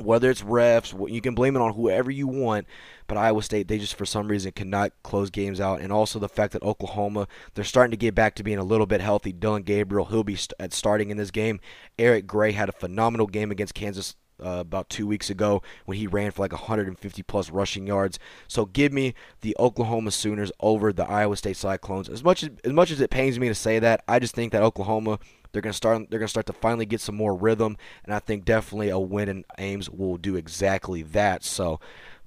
whether 0.00 0.30
it's 0.30 0.42
refs, 0.42 1.10
you 1.10 1.20
can 1.20 1.34
blame 1.34 1.56
it 1.56 1.62
on 1.62 1.74
whoever 1.74 2.10
you 2.10 2.26
want, 2.26 2.66
but 3.06 3.16
Iowa 3.16 3.42
State, 3.42 3.68
they 3.68 3.78
just 3.78 3.94
for 3.94 4.06
some 4.06 4.28
reason 4.28 4.52
cannot 4.52 4.92
close 5.02 5.30
games 5.30 5.60
out. 5.60 5.80
And 5.80 5.92
also 5.92 6.18
the 6.18 6.28
fact 6.28 6.52
that 6.52 6.62
Oklahoma, 6.62 7.26
they're 7.54 7.64
starting 7.64 7.90
to 7.92 7.96
get 7.96 8.14
back 8.14 8.34
to 8.36 8.42
being 8.42 8.58
a 8.58 8.64
little 8.64 8.86
bit 8.86 9.00
healthy. 9.00 9.32
Dillon 9.32 9.62
Gabriel, 9.62 10.06
he'll 10.06 10.24
be 10.24 10.38
at 10.58 10.72
starting 10.72 11.10
in 11.10 11.16
this 11.16 11.30
game. 11.30 11.60
Eric 11.98 12.26
Gray 12.26 12.52
had 12.52 12.68
a 12.68 12.72
phenomenal 12.72 13.26
game 13.26 13.50
against 13.50 13.74
Kansas 13.74 14.14
uh, 14.44 14.60
about 14.60 14.88
two 14.88 15.06
weeks 15.06 15.30
ago 15.30 15.62
when 15.84 15.98
he 15.98 16.06
ran 16.06 16.30
for 16.30 16.42
like 16.42 16.52
150 16.52 17.22
plus 17.24 17.50
rushing 17.50 17.86
yards. 17.86 18.18
So 18.46 18.66
give 18.66 18.92
me 18.92 19.14
the 19.40 19.56
Oklahoma 19.58 20.10
Sooners 20.10 20.52
over 20.60 20.92
the 20.92 21.08
Iowa 21.08 21.36
State 21.36 21.56
Cyclones. 21.56 22.08
As 22.08 22.22
much 22.22 22.42
as 22.42 22.50
as 22.64 22.72
much 22.72 22.90
as 22.90 23.00
it 23.00 23.10
pains 23.10 23.38
me 23.38 23.48
to 23.48 23.54
say 23.54 23.78
that, 23.78 24.02
I 24.06 24.18
just 24.18 24.34
think 24.34 24.52
that 24.52 24.62
Oklahoma 24.62 25.18
they're 25.52 25.62
gonna 25.62 25.72
start. 25.72 26.10
They're 26.10 26.18
gonna 26.18 26.28
start 26.28 26.46
to 26.46 26.52
finally 26.52 26.86
get 26.86 27.00
some 27.00 27.14
more 27.14 27.34
rhythm, 27.34 27.76
and 28.04 28.14
I 28.14 28.18
think 28.18 28.44
definitely 28.44 28.90
a 28.90 28.98
win 28.98 29.28
in 29.28 29.44
Ames 29.58 29.90
will 29.90 30.16
do 30.16 30.36
exactly 30.36 31.02
that. 31.02 31.44
So, 31.44 31.80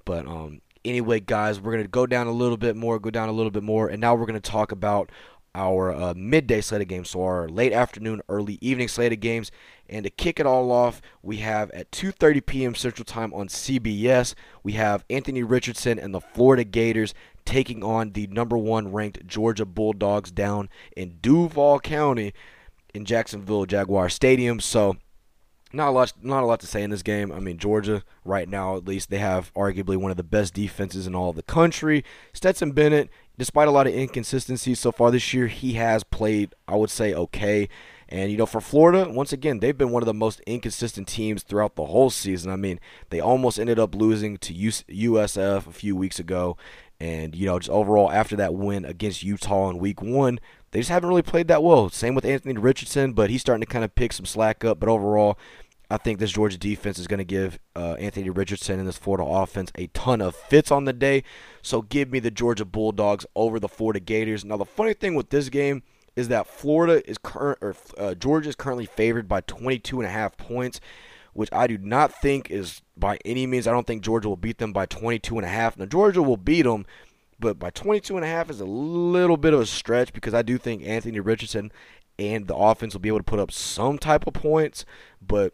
but 0.04 0.26
um, 0.26 0.60
anyway, 0.84 1.20
guys, 1.20 1.60
we're 1.60 1.72
gonna 1.72 1.88
go 1.88 2.06
down 2.06 2.26
a 2.26 2.32
little 2.32 2.56
bit 2.56 2.76
more, 2.76 2.98
go 2.98 3.10
down 3.10 3.28
a 3.28 3.32
little 3.32 3.50
bit 3.50 3.62
more, 3.62 3.88
and 3.88 4.00
now 4.00 4.14
we're 4.14 4.26
gonna 4.26 4.40
talk 4.40 4.72
about 4.72 5.10
our 5.54 5.92
uh, 5.92 6.14
midday 6.16 6.60
slate 6.62 6.80
of 6.80 6.88
games, 6.88 7.10
so 7.10 7.22
our 7.22 7.48
late 7.48 7.72
afternoon, 7.72 8.22
early 8.28 8.58
evening 8.60 8.88
slate 8.88 9.12
of 9.12 9.20
games. 9.20 9.50
And 9.88 10.04
to 10.04 10.10
kick 10.10 10.40
it 10.40 10.46
all 10.46 10.70
off, 10.72 11.02
we 11.22 11.38
have 11.38 11.70
at 11.72 11.90
2:30 11.90 12.46
p.m. 12.46 12.74
Central 12.74 13.04
Time 13.04 13.34
on 13.34 13.48
CBS, 13.48 14.34
we 14.62 14.72
have 14.72 15.04
Anthony 15.10 15.42
Richardson 15.42 15.98
and 15.98 16.14
the 16.14 16.20
Florida 16.20 16.64
Gators 16.64 17.14
taking 17.44 17.82
on 17.82 18.12
the 18.12 18.26
number 18.28 18.56
one 18.56 18.92
ranked 18.92 19.26
Georgia 19.26 19.66
Bulldogs 19.66 20.30
down 20.30 20.68
in 20.96 21.18
Duval 21.20 21.80
County 21.80 22.32
in 22.94 23.04
Jacksonville 23.04 23.66
Jaguar 23.66 24.08
Stadium. 24.08 24.60
So 24.60 24.96
not 25.72 25.88
a 25.88 25.90
lot 25.90 26.12
not 26.22 26.42
a 26.42 26.46
lot 26.46 26.60
to 26.60 26.66
say 26.66 26.82
in 26.82 26.90
this 26.90 27.02
game. 27.02 27.32
I 27.32 27.40
mean, 27.40 27.58
Georgia 27.58 28.02
right 28.24 28.48
now 28.48 28.76
at 28.76 28.86
least 28.86 29.10
they 29.10 29.18
have 29.18 29.52
arguably 29.54 29.96
one 29.96 30.10
of 30.10 30.16
the 30.16 30.22
best 30.22 30.54
defenses 30.54 31.06
in 31.06 31.14
all 31.14 31.30
of 31.30 31.36
the 31.36 31.42
country. 31.42 32.04
Stetson 32.32 32.72
Bennett, 32.72 33.10
despite 33.38 33.68
a 33.68 33.72
lot 33.72 33.86
of 33.86 33.94
inconsistencies 33.94 34.80
so 34.80 34.92
far 34.92 35.10
this 35.10 35.32
year, 35.32 35.46
he 35.46 35.74
has 35.74 36.04
played 36.04 36.54
I 36.68 36.76
would 36.76 36.90
say 36.90 37.14
okay. 37.14 37.68
And 38.08 38.30
you 38.30 38.36
know, 38.36 38.44
for 38.44 38.60
Florida, 38.60 39.10
once 39.10 39.32
again, 39.32 39.60
they've 39.60 39.76
been 39.76 39.90
one 39.90 40.02
of 40.02 40.06
the 40.06 40.12
most 40.12 40.40
inconsistent 40.40 41.08
teams 41.08 41.42
throughout 41.42 41.76
the 41.76 41.86
whole 41.86 42.10
season. 42.10 42.52
I 42.52 42.56
mean, 42.56 42.78
they 43.08 43.20
almost 43.20 43.58
ended 43.58 43.78
up 43.78 43.94
losing 43.94 44.36
to 44.36 44.52
USF 44.52 45.66
a 45.66 45.72
few 45.72 45.96
weeks 45.96 46.18
ago, 46.18 46.58
and 47.00 47.34
you 47.34 47.46
know, 47.46 47.58
just 47.58 47.70
overall 47.70 48.12
after 48.12 48.36
that 48.36 48.52
win 48.52 48.84
against 48.84 49.22
Utah 49.22 49.70
in 49.70 49.78
Week 49.78 50.02
One, 50.02 50.40
they 50.72 50.80
just 50.80 50.90
haven't 50.90 51.08
really 51.08 51.22
played 51.22 51.48
that 51.48 51.62
well. 51.62 51.88
Same 51.90 52.14
with 52.14 52.24
Anthony 52.24 52.58
Richardson, 52.58 53.12
but 53.12 53.30
he's 53.30 53.42
starting 53.42 53.60
to 53.60 53.70
kind 53.70 53.84
of 53.84 53.94
pick 53.94 54.12
some 54.12 54.26
slack 54.26 54.64
up. 54.64 54.80
But 54.80 54.88
overall, 54.88 55.38
I 55.90 55.98
think 55.98 56.18
this 56.18 56.32
Georgia 56.32 56.56
defense 56.56 56.98
is 56.98 57.06
going 57.06 57.18
to 57.18 57.24
give 57.24 57.58
uh, 57.76 57.96
Anthony 57.98 58.30
Richardson 58.30 58.78
and 58.78 58.88
this 58.88 58.96
Florida 58.96 59.24
offense 59.24 59.70
a 59.74 59.88
ton 59.88 60.22
of 60.22 60.34
fits 60.34 60.70
on 60.70 60.86
the 60.86 60.94
day. 60.94 61.22
So 61.60 61.82
give 61.82 62.10
me 62.10 62.18
the 62.18 62.30
Georgia 62.30 62.64
Bulldogs 62.64 63.26
over 63.36 63.60
the 63.60 63.68
Florida 63.68 64.00
Gators. 64.00 64.46
Now 64.46 64.56
the 64.56 64.64
funny 64.64 64.94
thing 64.94 65.14
with 65.14 65.28
this 65.28 65.50
game 65.50 65.82
is 66.16 66.28
that 66.28 66.46
Florida 66.46 67.06
is 67.08 67.18
current 67.18 67.58
or 67.60 67.76
uh, 67.98 68.14
Georgia 68.14 68.48
is 68.48 68.56
currently 68.56 68.86
favored 68.86 69.28
by 69.28 69.42
22 69.42 70.00
and 70.00 70.08
a 70.08 70.10
half 70.10 70.38
points, 70.38 70.80
which 71.34 71.50
I 71.52 71.66
do 71.66 71.76
not 71.76 72.18
think 72.22 72.50
is 72.50 72.80
by 72.96 73.18
any 73.26 73.46
means. 73.46 73.66
I 73.66 73.72
don't 73.72 73.86
think 73.86 74.02
Georgia 74.02 74.30
will 74.30 74.36
beat 74.36 74.56
them 74.56 74.72
by 74.72 74.86
22 74.86 75.36
and 75.36 75.44
a 75.44 75.50
half. 75.50 75.76
Now 75.76 75.84
Georgia 75.84 76.22
will 76.22 76.38
beat 76.38 76.62
them 76.62 76.86
but 77.42 77.58
by 77.58 77.68
22 77.70 78.16
and 78.16 78.24
a 78.24 78.28
half 78.28 78.48
is 78.48 78.60
a 78.60 78.64
little 78.64 79.36
bit 79.36 79.52
of 79.52 79.60
a 79.60 79.66
stretch 79.66 80.12
because 80.12 80.32
I 80.32 80.42
do 80.42 80.56
think 80.56 80.86
Anthony 80.86 81.20
Richardson 81.20 81.72
and 82.18 82.46
the 82.46 82.54
offense 82.54 82.94
will 82.94 83.00
be 83.00 83.08
able 83.08 83.18
to 83.18 83.24
put 83.24 83.40
up 83.40 83.50
some 83.50 83.98
type 83.98 84.26
of 84.26 84.32
points, 84.32 84.86
but 85.20 85.52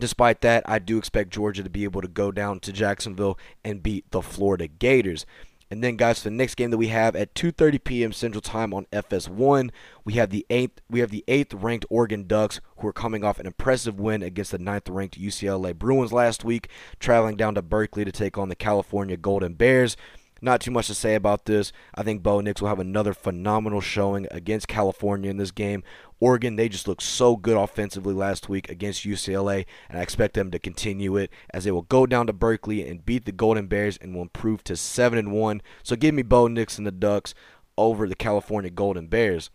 despite 0.00 0.40
that, 0.40 0.64
I 0.66 0.78
do 0.78 0.96
expect 0.96 1.30
Georgia 1.30 1.62
to 1.62 1.70
be 1.70 1.84
able 1.84 2.00
to 2.00 2.08
go 2.08 2.32
down 2.32 2.58
to 2.60 2.72
Jacksonville 2.72 3.38
and 3.62 3.82
beat 3.82 4.10
the 4.10 4.22
Florida 4.22 4.66
Gators. 4.66 5.26
And 5.72 5.84
then, 5.84 5.96
guys, 5.96 6.18
for 6.20 6.30
the 6.30 6.34
next 6.34 6.56
game 6.56 6.70
that 6.70 6.78
we 6.78 6.88
have 6.88 7.14
at 7.14 7.34
2:30 7.34 7.84
p.m. 7.84 8.12
Central 8.12 8.40
Time 8.40 8.74
on 8.74 8.86
FS1, 8.86 9.70
we 10.04 10.14
have 10.14 10.30
the 10.30 10.44
eighth 10.50 10.80
we 10.90 10.98
have 10.98 11.10
the 11.10 11.22
eighth 11.28 11.54
ranked 11.54 11.86
Oregon 11.88 12.26
Ducks, 12.26 12.60
who 12.78 12.88
are 12.88 12.92
coming 12.92 13.22
off 13.22 13.38
an 13.38 13.46
impressive 13.46 14.00
win 14.00 14.20
against 14.20 14.50
the 14.50 14.58
ninth 14.58 14.88
ranked 14.88 15.20
UCLA 15.20 15.76
Bruins 15.76 16.12
last 16.12 16.44
week, 16.44 16.68
traveling 16.98 17.36
down 17.36 17.54
to 17.54 17.62
Berkeley 17.62 18.04
to 18.04 18.10
take 18.10 18.36
on 18.36 18.48
the 18.48 18.56
California 18.56 19.16
Golden 19.16 19.54
Bears. 19.54 19.96
Not 20.42 20.60
too 20.60 20.70
much 20.70 20.86
to 20.86 20.94
say 20.94 21.14
about 21.14 21.44
this. 21.44 21.72
I 21.94 22.02
think 22.02 22.22
Bo 22.22 22.40
Nix 22.40 22.60
will 22.60 22.68
have 22.68 22.78
another 22.78 23.12
phenomenal 23.12 23.80
showing 23.80 24.26
against 24.30 24.68
California 24.68 25.30
in 25.30 25.36
this 25.36 25.50
game. 25.50 25.82
Oregon, 26.18 26.56
they 26.56 26.68
just 26.68 26.88
looked 26.88 27.02
so 27.02 27.36
good 27.36 27.56
offensively 27.56 28.14
last 28.14 28.48
week 28.48 28.70
against 28.70 29.04
UCLA, 29.04 29.66
and 29.88 29.98
I 29.98 30.02
expect 30.02 30.34
them 30.34 30.50
to 30.50 30.58
continue 30.58 31.16
it 31.16 31.30
as 31.52 31.64
they 31.64 31.70
will 31.70 31.82
go 31.82 32.06
down 32.06 32.26
to 32.26 32.32
Berkeley 32.32 32.86
and 32.88 33.04
beat 33.04 33.24
the 33.24 33.32
Golden 33.32 33.66
Bears 33.66 33.98
and 33.98 34.14
will 34.14 34.22
improve 34.22 34.64
to 34.64 34.76
7 34.76 35.18
and 35.18 35.32
1. 35.32 35.62
So 35.82 35.96
give 35.96 36.14
me 36.14 36.22
Bo 36.22 36.46
Nix 36.46 36.78
and 36.78 36.86
the 36.86 36.92
Ducks 36.92 37.34
over 37.76 38.08
the 38.08 38.14
California 38.14 38.70
Golden 38.70 39.08
Bears. 39.08 39.50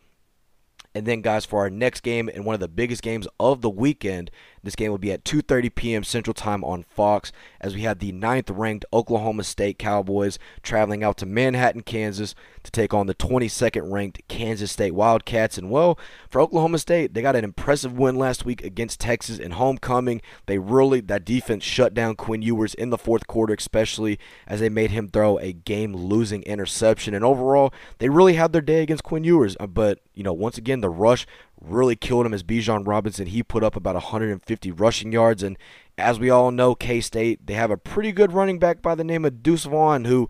And 0.96 1.06
then, 1.06 1.22
guys, 1.22 1.46
for 1.46 1.60
our 1.60 1.70
next 1.70 2.02
game 2.02 2.30
and 2.30 2.46
one 2.46 2.54
of 2.54 2.62
the 2.62 2.70
biggest 2.70 3.02
games 3.02 3.28
of 3.38 3.62
the 3.62 3.70
weekend, 3.70 4.32
this 4.66 4.76
game 4.76 4.92
will 4.92 4.98
be 4.98 5.12
at 5.12 5.24
2:30 5.24 5.74
p.m. 5.74 6.04
Central 6.04 6.34
Time 6.34 6.64
on 6.64 6.84
Fox, 6.84 7.32
as 7.62 7.76
we 7.76 7.82
have 7.82 8.00
the 8.00 8.12
ninth-ranked 8.12 8.86
Oklahoma 8.92 9.44
State 9.44 9.78
Cowboys 9.78 10.40
traveling 10.64 11.04
out 11.04 11.18
to 11.18 11.26
Manhattan, 11.26 11.82
Kansas, 11.82 12.36
to 12.64 12.72
take 12.72 12.94
on 12.94 13.08
the 13.08 13.16
22nd-ranked 13.16 14.28
Kansas 14.28 14.72
State 14.72 14.94
Wildcats. 14.94 15.58
And 15.58 15.70
well, 15.70 15.98
for 16.30 16.42
Oklahoma 16.42 16.80
State, 16.80 17.14
they 17.14 17.22
got 17.22 17.36
an 17.36 17.44
impressive 17.44 17.98
win 17.98 18.16
last 18.16 18.44
week 18.44 18.64
against 18.64 19.00
Texas 19.00 19.38
in 19.38 19.52
homecoming. 19.52 20.22
They 20.48 20.58
really 20.58 21.00
that 21.02 21.26
defense 21.26 21.64
shut 21.64 21.94
down 21.94 22.16
Quinn 22.16 22.42
Ewers 22.42 22.74
in 22.74 22.90
the 22.90 22.98
fourth 22.98 23.28
quarter, 23.28 23.54
especially 23.54 24.20
as 24.48 24.60
they 24.60 24.70
made 24.70 24.92
him 24.92 25.08
throw 25.08 25.38
a 25.38 25.54
game-losing 25.54 26.44
interception. 26.44 27.14
And 27.14 27.24
overall, 27.24 27.74
they 28.00 28.10
really 28.10 28.34
had 28.34 28.52
their 28.52 28.62
day 28.62 28.82
against 28.82 29.04
Quinn 29.04 29.24
Ewers. 29.24 29.56
Uh, 29.60 29.68
but 29.68 30.00
you 30.16 30.24
know, 30.24 30.34
once 30.34 30.58
again, 30.58 30.82
the 30.82 30.90
rush 30.90 31.28
really 31.68 31.96
killed 31.96 32.26
him 32.26 32.34
as 32.34 32.44
Bijan 32.44 32.88
Robinson. 32.88 33.28
He 33.28 33.44
put 33.44 33.64
up 33.64 33.76
about 33.76 33.96
150 33.96 34.72
rushing 34.72 35.12
yards. 35.12 35.44
And 35.44 35.58
as 35.98 36.20
we 36.20 36.30
all 36.30 36.52
know, 36.52 36.76
K 36.76 37.02
State, 37.02 37.46
they 37.46 37.54
have 37.54 37.72
a 37.72 37.78
pretty 37.78 38.12
good 38.12 38.34
running 38.34 38.60
back 38.60 38.82
by 38.82 38.96
the 38.96 39.04
name 39.04 39.26
of 39.26 39.44
Deuce 39.44 39.66
Vaughn, 39.66 40.06
who 40.06 40.30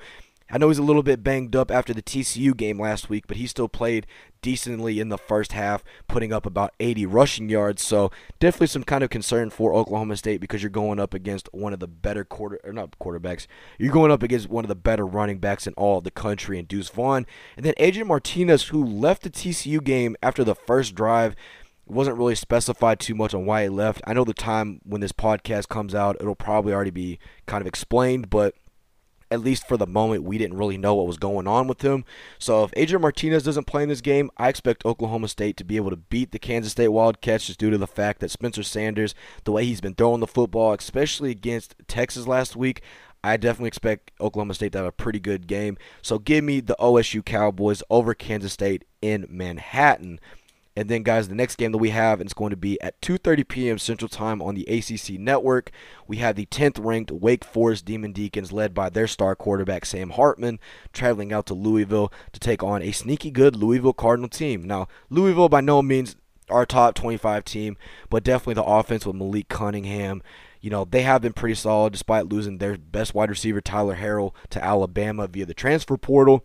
I 0.50 0.60
know 0.60 0.68
he's 0.68 0.78
a 0.78 0.84
little 0.84 1.02
bit 1.02 1.24
banged 1.24 1.56
up 1.56 1.72
after 1.72 1.92
the 1.92 2.04
TCU 2.04 2.56
game 2.56 2.80
last 2.80 3.10
week, 3.10 3.26
but 3.28 3.38
he 3.38 3.48
still 3.48 3.68
played 3.68 4.06
decently 4.44 5.00
in 5.00 5.10
the 5.10 5.18
first 5.18 5.54
half, 5.54 5.84
putting 6.08 6.32
up 6.32 6.46
about 6.46 6.72
80 6.80 7.08
rushing 7.08 7.50
yards. 7.50 7.82
So 7.82 8.12
definitely 8.40 8.68
some 8.68 8.84
kind 8.84 9.04
of 9.04 9.10
concern 9.10 9.50
for 9.50 9.74
Oklahoma 9.74 10.18
State 10.18 10.40
because 10.40 10.62
you're 10.62 10.70
going 10.70 11.00
up 11.00 11.16
against 11.16 11.50
one 11.52 11.74
of 11.74 11.80
the 11.80 11.88
better 11.88 12.24
quarter 12.24 12.60
or 12.64 12.72
not 12.72 13.00
quarterbacks. 13.00 13.48
You're 13.80 13.92
going 13.92 14.12
up 14.12 14.22
against 14.22 14.48
one 14.48 14.64
of 14.64 14.70
the 14.70 14.76
better 14.76 15.06
running 15.06 15.40
backs 15.40 15.66
in 15.66 15.74
all 15.74 15.98
of 15.98 16.04
the 16.04 16.12
country 16.12 16.60
in 16.60 16.66
Deuce 16.66 16.90
Vaughn. 16.90 17.26
And 17.58 17.66
then 17.66 17.74
Adrian 17.78 18.08
Martinez, 18.08 18.68
who 18.68 18.86
left 18.86 19.24
the 19.24 19.32
TCU 19.32 19.84
game 19.84 20.16
after 20.22 20.44
the 20.44 20.56
first 20.56 20.94
drive. 20.94 21.36
wasn't 21.88 22.18
really 22.18 22.36
specified 22.36 23.00
too 23.00 23.16
much 23.16 23.34
on 23.34 23.48
why 23.48 23.64
he 23.64 23.70
left. 23.70 24.02
I 24.06 24.14
know 24.14 24.24
the 24.24 24.34
time 24.34 24.80
when 24.84 25.02
this 25.02 25.12
podcast 25.12 25.70
comes 25.70 25.96
out, 25.96 26.18
it'll 26.20 26.36
probably 26.36 26.72
already 26.72 26.92
be 26.92 27.18
kind 27.48 27.62
of 27.62 27.68
explained, 27.68 28.30
but 28.30 28.54
at 29.32 29.42
least 29.42 29.68
for 29.68 29.78
the 29.78 29.88
moment, 29.88 30.24
we 30.24 30.38
didn't 30.38 30.58
really 30.58 30.78
know 30.78 30.96
what 30.96 31.08
was 31.08 31.18
going 31.18 31.48
on 31.48 31.68
with 31.68 31.82
him. 31.82 32.06
So 32.40 32.64
if 32.64 32.72
Adrian 32.76 33.02
Martinez 33.02 33.44
doesn't 33.44 33.68
play 33.68 33.84
in 33.84 33.90
this 33.90 34.02
game, 34.02 34.30
I 34.38 34.50
expect 34.50 34.86
Oklahoma 34.86 35.28
State 35.28 35.58
to 35.58 35.64
be 35.64 35.78
able 35.78 35.90
to 35.90 35.96
beat 35.96 36.32
the 36.32 36.40
Kansas 36.40 36.74
State 36.74 36.90
Wildcats 36.90 37.48
just 37.48 37.60
due 37.60 37.72
to 37.72 37.78
the 37.78 37.88
fact 37.88 38.20
that 38.20 38.32
Spencer 38.32 38.64
Sanders, 38.64 39.16
the 39.44 39.52
way 39.52 39.66
he's 39.66 39.82
been 39.82 39.96
throwing 39.96 40.20
the 40.20 40.28
football, 40.28 40.74
especially 40.74 41.32
against 41.32 41.76
Texas 41.88 42.28
last 42.28 42.56
week, 42.56 42.82
I 43.24 43.38
definitely 43.38 43.70
expect 43.70 44.12
Oklahoma 44.22 44.54
State 44.54 44.72
to 44.74 44.78
have 44.78 44.88
a 44.88 44.92
pretty 44.92 45.20
good 45.20 45.48
game. 45.48 45.78
So 46.04 46.20
give 46.20 46.44
me 46.44 46.60
the 46.60 46.76
OSU 46.80 47.26
Cowboys 47.26 47.82
over 47.90 48.14
Kansas 48.14 48.54
State 48.54 48.86
in 49.02 49.26
Manhattan. 49.28 50.20
And 50.78 50.90
then, 50.90 51.04
guys, 51.04 51.30
the 51.30 51.36
next 51.36 51.56
game 51.56 51.72
that 51.72 51.78
we 51.78 51.92
have 51.92 52.22
is 52.22 52.34
going 52.34 52.50
to 52.50 52.58
be 52.58 52.80
at 52.82 53.00
2:30 53.02 53.48
p.m. 53.48 53.78
Central 53.78 54.10
Time 54.10 54.42
on 54.42 54.56
the 54.56 54.66
ACC 54.66 55.18
Network. 55.20 55.72
We 56.06 56.18
have 56.18 56.36
the 56.36 56.46
10th 56.48 56.84
ranked 56.84 57.12
Wake 57.12 57.46
Forest 57.46 57.86
Demon 57.86 58.12
Deacons, 58.12 58.52
led 58.52 58.74
by 58.74 58.90
their 58.90 59.08
star 59.08 59.36
quarterback 59.36 59.86
Sam 59.86 60.10
Hartman, 60.12 60.60
traveling 60.92 61.32
out 61.32 61.46
to 61.46 61.54
Louisville 61.54 62.12
to 62.34 62.40
take 62.40 62.62
on 62.62 62.82
a 62.82 62.92
sneaky 62.92 63.32
good 63.32 63.56
Louisville 63.56 63.94
Cardinal 63.94 64.28
team. 64.28 64.68
Now, 64.68 64.88
Louisville 65.10 65.50
by 65.50 65.62
no 65.62 65.82
means 65.82 66.18
our 66.50 66.66
top 66.66 66.96
25 66.96 67.46
team, 67.46 67.78
but 68.10 68.24
definitely 68.24 68.56
the 68.56 68.64
offense 68.64 69.06
with 69.06 69.16
Malik 69.16 69.48
Cunningham. 69.48 70.22
You 70.60 70.70
know, 70.72 70.84
they 70.84 71.04
have 71.04 71.22
been 71.22 71.34
pretty 71.34 71.56
solid 71.56 71.94
despite 71.94 72.28
losing 72.28 72.58
their 72.58 72.78
best 72.78 73.14
wide 73.14 73.30
receiver, 73.30 73.62
Tyler 73.62 73.96
Harrell, 73.96 74.34
to 74.50 74.64
Alabama 74.64 75.28
via 75.28 75.46
the 75.46 75.54
transfer 75.54 75.96
portal 75.96 76.44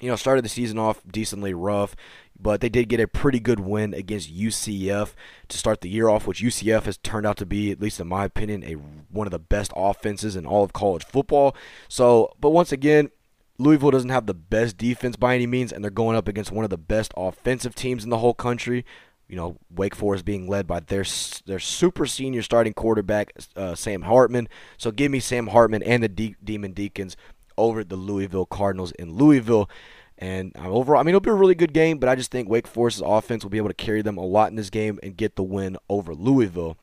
you 0.00 0.08
know, 0.08 0.16
started 0.16 0.44
the 0.44 0.48
season 0.48 0.78
off 0.78 1.02
decently 1.10 1.54
rough 1.54 1.94
but 2.40 2.60
they 2.60 2.68
did 2.68 2.88
get 2.88 3.00
a 3.00 3.08
pretty 3.08 3.40
good 3.40 3.60
win 3.60 3.92
against 3.92 4.34
UCF 4.34 5.14
to 5.48 5.58
start 5.58 5.80
the 5.80 5.88
year 5.88 6.08
off, 6.08 6.26
which 6.26 6.40
UCF 6.40 6.84
has 6.84 6.96
turned 6.98 7.26
out 7.26 7.36
to 7.38 7.46
be, 7.46 7.70
at 7.70 7.80
least 7.80 8.00
in 8.00 8.06
my 8.06 8.24
opinion, 8.24 8.62
a 8.64 8.74
one 8.74 9.26
of 9.26 9.32
the 9.32 9.38
best 9.38 9.72
offenses 9.74 10.36
in 10.36 10.46
all 10.46 10.62
of 10.62 10.72
college 10.72 11.04
football. 11.04 11.56
So, 11.88 12.32
but 12.40 12.50
once 12.50 12.70
again, 12.70 13.10
Louisville 13.58 13.90
doesn't 13.90 14.10
have 14.10 14.26
the 14.26 14.34
best 14.34 14.76
defense 14.76 15.16
by 15.16 15.34
any 15.34 15.46
means, 15.46 15.72
and 15.72 15.82
they're 15.82 15.90
going 15.90 16.16
up 16.16 16.28
against 16.28 16.52
one 16.52 16.64
of 16.64 16.70
the 16.70 16.78
best 16.78 17.12
offensive 17.16 17.74
teams 17.74 18.04
in 18.04 18.10
the 18.10 18.18
whole 18.18 18.34
country. 18.34 18.84
You 19.26 19.36
know, 19.36 19.58
Wake 19.68 19.96
Forest 19.96 20.24
being 20.24 20.48
led 20.48 20.66
by 20.66 20.80
their 20.80 21.04
their 21.44 21.58
super 21.58 22.06
senior 22.06 22.42
starting 22.42 22.72
quarterback 22.72 23.32
uh, 23.56 23.74
Sam 23.74 24.02
Hartman. 24.02 24.48
So 24.78 24.90
give 24.92 25.10
me 25.10 25.18
Sam 25.20 25.48
Hartman 25.48 25.82
and 25.82 26.02
the 26.02 26.08
De- 26.08 26.36
Demon 26.42 26.72
Deacons 26.72 27.16
over 27.58 27.84
the 27.84 27.96
Louisville 27.96 28.46
Cardinals 28.46 28.92
in 28.92 29.12
Louisville. 29.12 29.68
And 30.16 30.52
uh, 30.56 30.68
overall, 30.68 31.00
I 31.00 31.02
mean, 31.02 31.10
it'll 31.10 31.20
be 31.20 31.30
a 31.30 31.34
really 31.34 31.54
good 31.54 31.72
game, 31.72 31.98
but 31.98 32.08
I 32.08 32.14
just 32.14 32.30
think 32.30 32.48
Wake 32.48 32.66
Forest's 32.66 33.02
offense 33.04 33.44
will 33.44 33.50
be 33.50 33.58
able 33.58 33.68
to 33.68 33.74
carry 33.74 34.02
them 34.02 34.16
a 34.16 34.24
lot 34.24 34.50
in 34.50 34.56
this 34.56 34.70
game 34.70 34.98
and 35.02 35.16
get 35.16 35.36
the 35.36 35.42
win 35.42 35.76
over 35.88 36.14
Louisville. 36.14 36.76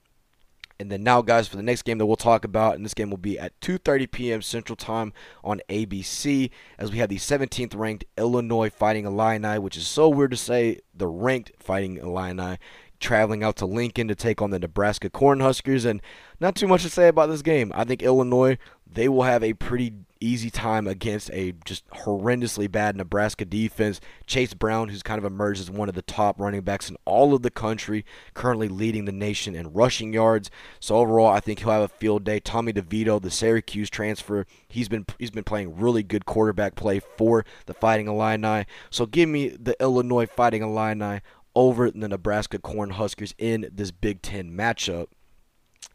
And 0.80 0.92
then 0.92 1.04
now, 1.04 1.22
guys, 1.22 1.48
for 1.48 1.56
the 1.56 1.64
next 1.64 1.84
game 1.84 1.98
that 2.00 2.06
we'll 2.06 2.18
talk 2.18 2.44
about, 2.44 2.76
and 2.76 2.84
this 2.84 2.94
game 2.94 3.10
will 3.10 3.18
be 3.18 3.40
at 3.40 3.58
2:30 3.62 4.12
p.m. 4.12 4.42
Central 4.42 4.76
Time 4.76 5.14
on 5.42 5.62
ABC, 5.70 6.50
as 6.78 6.92
we 6.92 6.98
have 6.98 7.08
the 7.08 7.16
17th 7.16 7.74
ranked 7.78 8.04
Illinois 8.18 8.70
Fighting 8.70 9.06
Illini, 9.06 9.58
which 9.58 9.78
is 9.78 9.88
so 9.88 10.10
weird 10.10 10.32
to 10.32 10.38
say, 10.38 10.82
the 10.94 11.08
ranked 11.08 11.54
Fighting 11.60 11.96
Illini, 11.96 12.58
traveling 13.00 13.42
out 13.42 13.56
to 13.58 13.66
Lincoln 13.66 14.10
to 14.10 14.16
take 14.16 14.42
on 14.42 14.50
the 14.50 14.60
Nebraska 14.60 15.10
Cornhuskers. 15.10 15.86
And 15.86 16.02
not 16.42 16.56
too 16.56 16.68
much 16.68 16.84
to 16.84 16.90
say 16.90 17.08
about 17.08 17.30
this 17.30 17.42
game. 17.42 17.72
I 17.74 17.86
think 17.86 18.04
Illinois 18.04 18.58
they 18.96 19.10
will 19.10 19.24
have 19.24 19.44
a 19.44 19.54
pretty 19.54 19.94
easy 20.20 20.50
time 20.50 20.88
against 20.88 21.30
a 21.32 21.54
just 21.66 21.88
horrendously 21.90 22.72
bad 22.72 22.96
Nebraska 22.96 23.46
defense. 23.46 24.00
Chase 24.26 24.54
Brown, 24.54 24.90
who's 24.90 25.04
kind 25.04 25.18
of 25.18 25.26
emerged 25.26 25.62
as 25.62 25.72
one 25.72 25.90
of 25.90 25.96
the 25.96 26.02
top 26.02 26.40
running 26.40 26.62
backs 26.62 26.90
in 26.90 26.98
all 27.06 27.34
of 27.34 27.42
the 27.42 27.52
country, 27.52 28.06
currently 28.34 28.68
leading 28.68 29.06
the 29.06 29.12
nation 29.12 29.56
in 29.56 29.74
rushing 29.74 30.14
yards. 30.14 30.50
So 30.80 30.98
overall, 30.98 31.28
I 31.28 31.40
think 31.40 31.60
he'll 31.60 31.72
have 31.72 31.82
a 31.82 31.88
field 31.88 32.24
day. 32.24 32.40
Tommy 32.40 32.74
DeVito, 32.74 33.22
the 33.22 33.32
Syracuse 33.32 33.90
transfer, 33.90 34.46
he's 34.68 34.90
been 34.90 35.06
he's 35.20 35.32
been 35.32 35.44
playing 35.44 35.78
really 35.78 36.04
good 36.04 36.26
quarterback 36.26 36.76
play 36.76 37.00
for 37.00 37.46
the 37.66 37.74
Fighting 37.74 38.08
Illini. 38.08 38.66
So 38.90 39.06
give 39.06 39.30
me 39.30 39.50
the 39.50 39.76
Illinois 39.82 40.26
Fighting 40.26 40.62
Illini 40.62 41.22
over 41.56 41.90
the 41.90 42.08
Nebraska 42.08 42.60
Cornhuskers 42.60 43.34
in 43.38 43.70
this 43.72 43.92
Big 43.92 44.22
Ten 44.22 44.52
matchup. 44.52 45.08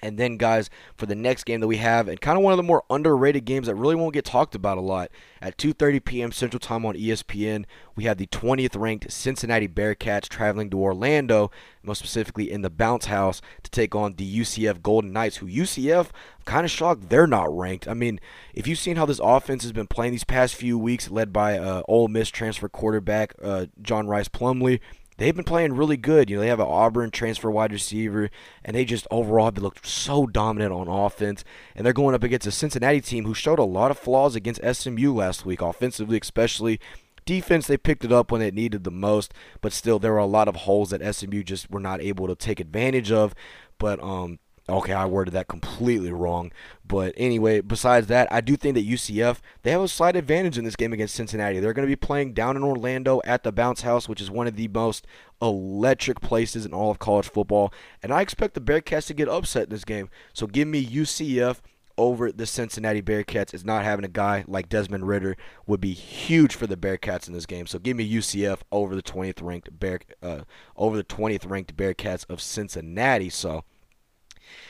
And 0.00 0.18
then, 0.18 0.36
guys, 0.36 0.70
for 0.96 1.06
the 1.06 1.14
next 1.14 1.44
game 1.44 1.60
that 1.60 1.66
we 1.66 1.76
have, 1.76 2.08
and 2.08 2.20
kind 2.20 2.38
of 2.38 2.42
one 2.42 2.52
of 2.52 2.56
the 2.56 2.62
more 2.62 2.84
underrated 2.90 3.44
games 3.44 3.66
that 3.66 3.74
really 3.74 3.94
won't 3.94 4.14
get 4.14 4.24
talked 4.24 4.54
about 4.54 4.78
a 4.78 4.82
lot, 4.82 5.10
at 5.42 5.56
2:30 5.58 6.04
p.m. 6.04 6.32
Central 6.32 6.60
Time 6.60 6.84
on 6.84 6.94
ESPN, 6.94 7.64
we 7.94 8.04
have 8.04 8.16
the 8.16 8.26
20th 8.26 8.78
ranked 8.78 9.10
Cincinnati 9.12 9.68
Bearcats 9.68 10.28
traveling 10.28 10.70
to 10.70 10.80
Orlando, 10.80 11.50
most 11.82 11.98
specifically 11.98 12.50
in 12.50 12.62
the 12.62 12.70
Bounce 12.70 13.06
House, 13.06 13.42
to 13.62 13.70
take 13.70 13.94
on 13.94 14.14
the 14.14 14.40
UCF 14.40 14.82
Golden 14.82 15.12
Knights, 15.12 15.36
who 15.36 15.46
UCF, 15.46 16.06
I'm 16.06 16.44
kind 16.44 16.64
of 16.64 16.70
shocked 16.70 17.08
they're 17.08 17.26
not 17.26 17.56
ranked. 17.56 17.86
I 17.86 17.94
mean, 17.94 18.20
if 18.54 18.66
you've 18.66 18.78
seen 18.78 18.96
how 18.96 19.06
this 19.06 19.20
offense 19.22 19.62
has 19.62 19.72
been 19.72 19.86
playing 19.86 20.12
these 20.12 20.24
past 20.24 20.54
few 20.54 20.78
weeks, 20.78 21.10
led 21.10 21.32
by 21.32 21.58
uh, 21.58 21.82
Ole 21.88 22.08
Miss 22.08 22.30
transfer 22.30 22.68
quarterback 22.68 23.34
uh, 23.42 23.66
John 23.82 24.06
Rhys 24.06 24.28
Plumlee 24.28 24.80
they've 25.20 25.36
been 25.36 25.44
playing 25.44 25.74
really 25.74 25.98
good. 25.98 26.30
You 26.30 26.36
know, 26.36 26.40
they 26.40 26.48
have 26.48 26.60
an 26.60 26.66
Auburn 26.66 27.10
transfer 27.10 27.50
wide 27.50 27.72
receiver, 27.72 28.30
and 28.64 28.74
they 28.74 28.86
just 28.86 29.06
overall 29.10 29.44
have 29.44 29.58
looked 29.58 29.86
so 29.86 30.26
dominant 30.26 30.72
on 30.72 30.88
offense. 30.88 31.44
And 31.76 31.84
they're 31.84 31.92
going 31.92 32.14
up 32.14 32.24
against 32.24 32.46
a 32.46 32.50
Cincinnati 32.50 33.02
team 33.02 33.26
who 33.26 33.34
showed 33.34 33.58
a 33.58 33.64
lot 33.64 33.90
of 33.90 33.98
flaws 33.98 34.34
against 34.34 34.64
SMU 34.64 35.14
last 35.14 35.44
week, 35.44 35.60
offensively 35.60 36.18
especially. 36.20 36.80
Defense, 37.26 37.66
they 37.66 37.76
picked 37.76 38.04
it 38.04 38.12
up 38.12 38.32
when 38.32 38.40
it 38.40 38.54
needed 38.54 38.82
the 38.82 38.90
most, 38.90 39.34
but 39.60 39.74
still, 39.74 39.98
there 39.98 40.12
were 40.12 40.18
a 40.18 40.26
lot 40.26 40.48
of 40.48 40.56
holes 40.56 40.88
that 40.90 41.14
SMU 41.14 41.42
just 41.42 41.70
were 41.70 41.78
not 41.78 42.00
able 42.00 42.26
to 42.26 42.34
take 42.34 42.58
advantage 42.58 43.12
of. 43.12 43.34
But 43.78 44.02
um, 44.02 44.38
Okay, 44.70 44.92
I 44.92 45.04
worded 45.06 45.34
that 45.34 45.48
completely 45.48 46.12
wrong. 46.12 46.52
But 46.86 47.14
anyway, 47.16 47.60
besides 47.60 48.06
that, 48.08 48.32
I 48.32 48.40
do 48.40 48.56
think 48.56 48.74
that 48.74 48.88
UCF, 48.88 49.38
they 49.62 49.70
have 49.70 49.80
a 49.80 49.88
slight 49.88 50.16
advantage 50.16 50.58
in 50.58 50.64
this 50.64 50.76
game 50.76 50.92
against 50.92 51.14
Cincinnati. 51.14 51.60
They're 51.60 51.72
going 51.72 51.86
to 51.86 51.90
be 51.90 51.96
playing 51.96 52.32
down 52.32 52.56
in 52.56 52.62
Orlando 52.62 53.20
at 53.24 53.42
the 53.42 53.52
Bounce 53.52 53.82
House, 53.82 54.08
which 54.08 54.20
is 54.20 54.30
one 54.30 54.46
of 54.46 54.56
the 54.56 54.68
most 54.68 55.06
electric 55.42 56.20
places 56.20 56.64
in 56.64 56.72
all 56.72 56.90
of 56.90 56.98
college 56.98 57.28
football. 57.28 57.72
And 58.02 58.12
I 58.12 58.20
expect 58.20 58.54
the 58.54 58.60
Bearcats 58.60 59.06
to 59.08 59.14
get 59.14 59.28
upset 59.28 59.64
in 59.64 59.70
this 59.70 59.84
game. 59.84 60.08
So 60.32 60.46
give 60.46 60.68
me 60.68 60.84
UCF 60.84 61.60
over 62.00 62.32
the 62.32 62.46
Cincinnati 62.46 63.02
Bearcats 63.02 63.52
is 63.52 63.64
not 63.64 63.84
having 63.84 64.06
a 64.06 64.08
guy 64.08 64.44
like 64.48 64.70
Desmond 64.70 65.06
Ridder 65.06 65.36
would 65.66 65.80
be 65.82 65.92
huge 65.92 66.54
for 66.54 66.66
the 66.66 66.76
Bearcats 66.76 67.28
in 67.28 67.34
this 67.34 67.44
game. 67.44 67.66
So 67.66 67.78
give 67.78 67.96
me 67.96 68.10
UCF 68.10 68.60
over 68.72 68.96
the 68.96 69.02
20th 69.02 69.42
ranked 69.42 69.78
Bear 69.78 70.00
uh, 70.22 70.40
over 70.76 70.96
the 70.96 71.04
20th 71.04 71.48
ranked 71.48 71.76
Bearcats 71.76 72.24
of 72.30 72.40
Cincinnati. 72.40 73.28
So 73.28 73.64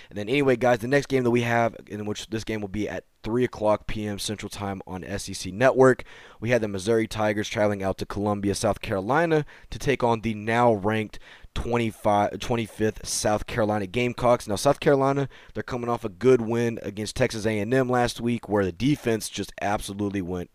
and 0.09 0.19
then 0.19 0.29
anyway, 0.29 0.57
guys, 0.57 0.79
the 0.79 0.89
next 0.89 1.07
game 1.07 1.25
that 1.25 1.31
we 1.31 1.43
have, 1.43 1.77
in 1.87 2.07
which 2.07 2.29
this 2.29 2.45
game 2.45 2.61
will 2.61 2.69
be 2.69 2.89
at 2.89 3.05
3 3.23 3.45
o'clock 3.45 3.87
p.m. 3.87 4.19
Central 4.19 4.51
Time 4.51 4.81
on 4.87 5.05
SEC 5.19 5.53
Network, 5.53 6.05
we 6.41 6.51
had 6.51 6.63
the 6.63 6.69
Missouri 6.69 7.07
Tigers 7.07 7.49
traveling 7.49 7.83
out 7.83 7.99
to 7.99 8.07
Columbia, 8.07 8.55
South 8.55 8.81
Carolina, 8.81 9.45
to 9.71 9.79
take 9.79 10.03
on 10.03 10.21
the 10.21 10.35
now 10.35 10.73
ranked 10.73 11.19
25, 11.55 12.33
25th 12.33 13.05
South 13.05 13.47
Carolina 13.47 13.87
Gamecocks. 13.87 14.47
Now, 14.49 14.57
South 14.57 14.81
Carolina, 14.81 15.29
they're 15.55 15.63
coming 15.63 15.91
off 15.91 16.05
a 16.05 16.09
good 16.09 16.41
win 16.41 16.79
against 16.83 17.17
Texas 17.17 17.47
A&M 17.47 17.89
last 17.89 18.21
week, 18.21 18.49
where 18.49 18.65
the 18.65 18.73
defense 18.73 19.29
just 19.29 19.53
absolutely 19.61 20.23
went 20.23 20.51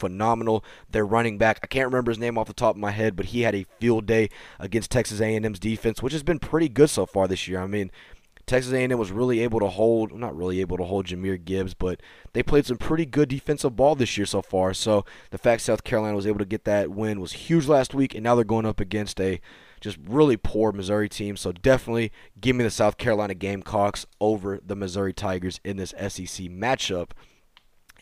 phenomenal. 0.00 0.64
Their 0.90 1.06
running 1.06 1.38
back, 1.38 1.60
I 1.62 1.66
can't 1.66 1.86
remember 1.86 2.10
his 2.10 2.18
name 2.18 2.36
off 2.36 2.48
the 2.48 2.54
top 2.54 2.74
of 2.74 2.80
my 2.80 2.90
head, 2.90 3.14
but 3.14 3.26
he 3.26 3.42
had 3.42 3.54
a 3.54 3.66
field 3.78 4.06
day 4.06 4.30
against 4.58 4.90
Texas 4.90 5.20
A&M's 5.20 5.60
defense, 5.60 6.02
which 6.02 6.14
has 6.14 6.22
been 6.22 6.38
pretty 6.38 6.68
good 6.68 6.90
so 6.90 7.06
far 7.06 7.28
this 7.28 7.46
year. 7.46 7.60
I 7.60 7.66
mean, 7.66 7.90
Texas 8.50 8.72
A&M 8.72 8.98
was 8.98 9.12
really 9.12 9.38
able 9.38 9.60
to 9.60 9.68
hold, 9.68 10.12
not 10.12 10.36
really 10.36 10.60
able 10.60 10.76
to 10.76 10.82
hold 10.82 11.06
Jahmyr 11.06 11.42
Gibbs, 11.44 11.72
but 11.72 12.00
they 12.32 12.42
played 12.42 12.66
some 12.66 12.78
pretty 12.78 13.06
good 13.06 13.28
defensive 13.28 13.76
ball 13.76 13.94
this 13.94 14.18
year 14.18 14.26
so 14.26 14.42
far. 14.42 14.74
So 14.74 15.04
the 15.30 15.38
fact 15.38 15.62
South 15.62 15.84
Carolina 15.84 16.16
was 16.16 16.26
able 16.26 16.40
to 16.40 16.44
get 16.44 16.64
that 16.64 16.90
win 16.90 17.20
was 17.20 17.32
huge 17.32 17.68
last 17.68 17.94
week, 17.94 18.12
and 18.12 18.24
now 18.24 18.34
they're 18.34 18.44
going 18.44 18.66
up 18.66 18.80
against 18.80 19.20
a 19.20 19.40
just 19.80 19.98
really 20.04 20.36
poor 20.36 20.72
Missouri 20.72 21.08
team. 21.08 21.36
So 21.36 21.52
definitely 21.52 22.10
give 22.40 22.56
me 22.56 22.64
the 22.64 22.72
South 22.72 22.98
Carolina 22.98 23.34
Gamecocks 23.34 24.04
over 24.20 24.58
the 24.66 24.74
Missouri 24.74 25.12
Tigers 25.12 25.60
in 25.62 25.76
this 25.76 25.90
SEC 25.90 26.46
matchup. 26.48 27.10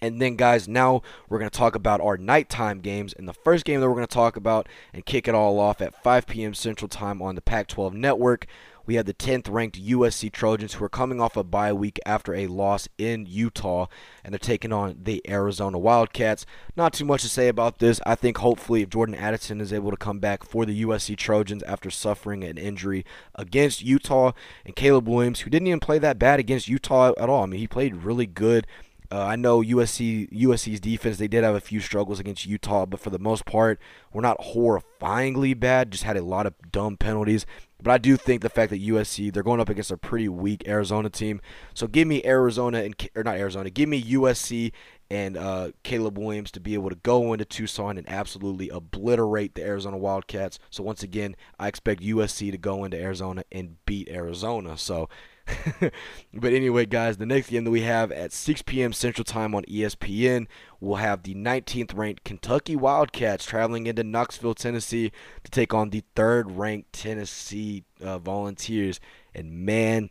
And 0.00 0.22
then, 0.22 0.36
guys, 0.36 0.66
now 0.66 1.02
we're 1.28 1.40
going 1.40 1.50
to 1.50 1.58
talk 1.58 1.74
about 1.74 2.00
our 2.00 2.16
nighttime 2.16 2.78
games. 2.78 3.12
And 3.12 3.28
the 3.28 3.34
first 3.34 3.66
game 3.66 3.80
that 3.80 3.88
we're 3.88 3.96
going 3.96 4.06
to 4.06 4.14
talk 4.14 4.36
about 4.36 4.66
and 4.94 5.04
kick 5.04 5.28
it 5.28 5.34
all 5.34 5.60
off 5.60 5.82
at 5.82 6.02
5 6.02 6.26
p.m. 6.26 6.54
Central 6.54 6.88
Time 6.88 7.20
on 7.20 7.34
the 7.34 7.42
Pac 7.42 7.66
12 7.66 7.92
Network 7.92 8.46
we 8.88 8.94
have 8.94 9.04
the 9.04 9.12
10th 9.12 9.50
ranked 9.50 9.78
USC 9.78 10.32
Trojans 10.32 10.72
who 10.72 10.84
are 10.84 10.88
coming 10.88 11.20
off 11.20 11.36
a 11.36 11.44
bye 11.44 11.74
week 11.74 12.00
after 12.06 12.34
a 12.34 12.46
loss 12.46 12.88
in 12.96 13.26
Utah, 13.26 13.86
and 14.24 14.32
they're 14.32 14.38
taking 14.38 14.72
on 14.72 14.96
the 15.02 15.22
Arizona 15.28 15.78
Wildcats. 15.78 16.46
Not 16.74 16.94
too 16.94 17.04
much 17.04 17.20
to 17.20 17.28
say 17.28 17.48
about 17.48 17.80
this. 17.80 18.00
I 18.06 18.14
think 18.14 18.38
hopefully 18.38 18.80
if 18.80 18.88
Jordan 18.88 19.14
Addison 19.14 19.60
is 19.60 19.74
able 19.74 19.90
to 19.90 19.98
come 19.98 20.20
back 20.20 20.42
for 20.42 20.64
the 20.64 20.82
USC 20.84 21.18
Trojans 21.18 21.62
after 21.64 21.90
suffering 21.90 22.42
an 22.42 22.56
injury 22.56 23.04
against 23.34 23.84
Utah, 23.84 24.32
and 24.64 24.74
Caleb 24.74 25.06
Williams, 25.06 25.40
who 25.40 25.50
didn't 25.50 25.68
even 25.68 25.80
play 25.80 25.98
that 25.98 26.18
bad 26.18 26.40
against 26.40 26.66
Utah 26.66 27.12
at 27.18 27.28
all. 27.28 27.42
I 27.42 27.46
mean, 27.46 27.60
he 27.60 27.68
played 27.68 27.94
really 27.94 28.26
good. 28.26 28.66
Uh, 29.10 29.24
I 29.24 29.36
know 29.36 29.62
USC 29.62 30.30
USC's 30.30 30.80
defense 30.80 31.16
they 31.16 31.28
did 31.28 31.42
have 31.42 31.54
a 31.54 31.60
few 31.60 31.80
struggles 31.80 32.20
against 32.20 32.44
Utah, 32.44 32.84
but 32.84 33.00
for 33.00 33.08
the 33.08 33.18
most 33.18 33.46
part, 33.46 33.80
we're 34.12 34.20
not 34.20 34.38
horrifyingly 34.38 35.58
bad. 35.58 35.90
Just 35.90 36.04
had 36.04 36.16
a 36.16 36.22
lot 36.22 36.46
of 36.46 36.54
dumb 36.70 36.96
penalties. 36.98 37.46
But 37.82 37.92
I 37.92 37.98
do 37.98 38.16
think 38.16 38.42
the 38.42 38.50
fact 38.50 38.70
that 38.70 38.82
USC 38.82 39.32
they're 39.32 39.42
going 39.42 39.60
up 39.60 39.70
against 39.70 39.90
a 39.90 39.96
pretty 39.96 40.28
weak 40.28 40.66
Arizona 40.66 41.08
team. 41.08 41.40
So 41.72 41.86
give 41.86 42.06
me 42.06 42.22
Arizona 42.24 42.82
and 42.82 43.08
or 43.14 43.22
not 43.24 43.36
Arizona. 43.36 43.70
Give 43.70 43.88
me 43.88 44.02
USC 44.02 44.72
and 45.10 45.38
uh, 45.38 45.70
Caleb 45.84 46.18
Williams 46.18 46.50
to 46.50 46.60
be 46.60 46.74
able 46.74 46.90
to 46.90 46.96
go 46.96 47.32
into 47.32 47.46
Tucson 47.46 47.96
and 47.96 48.06
absolutely 48.10 48.68
obliterate 48.68 49.54
the 49.54 49.62
Arizona 49.62 49.96
Wildcats. 49.96 50.58
So 50.68 50.82
once 50.82 51.02
again, 51.02 51.34
I 51.58 51.68
expect 51.68 52.02
USC 52.02 52.50
to 52.50 52.58
go 52.58 52.84
into 52.84 53.00
Arizona 53.00 53.44
and 53.50 53.76
beat 53.86 54.10
Arizona. 54.10 54.76
So 54.76 55.08
but 56.34 56.52
anyway, 56.52 56.86
guys, 56.86 57.16
the 57.16 57.26
next 57.26 57.50
game 57.50 57.64
that 57.64 57.70
we 57.70 57.82
have 57.82 58.12
at 58.12 58.32
6 58.32 58.62
p.m. 58.62 58.92
Central 58.92 59.24
Time 59.24 59.54
on 59.54 59.64
ESPN, 59.64 60.46
we'll 60.80 60.96
have 60.96 61.22
the 61.22 61.34
19th 61.34 61.96
ranked 61.96 62.24
Kentucky 62.24 62.76
Wildcats 62.76 63.44
traveling 63.44 63.86
into 63.86 64.04
Knoxville, 64.04 64.54
Tennessee 64.54 65.12
to 65.44 65.50
take 65.50 65.72
on 65.72 65.90
the 65.90 66.02
third 66.14 66.52
ranked 66.52 66.92
Tennessee 66.92 67.84
uh, 68.02 68.18
Volunteers. 68.18 69.00
And 69.34 69.64
man, 69.64 70.10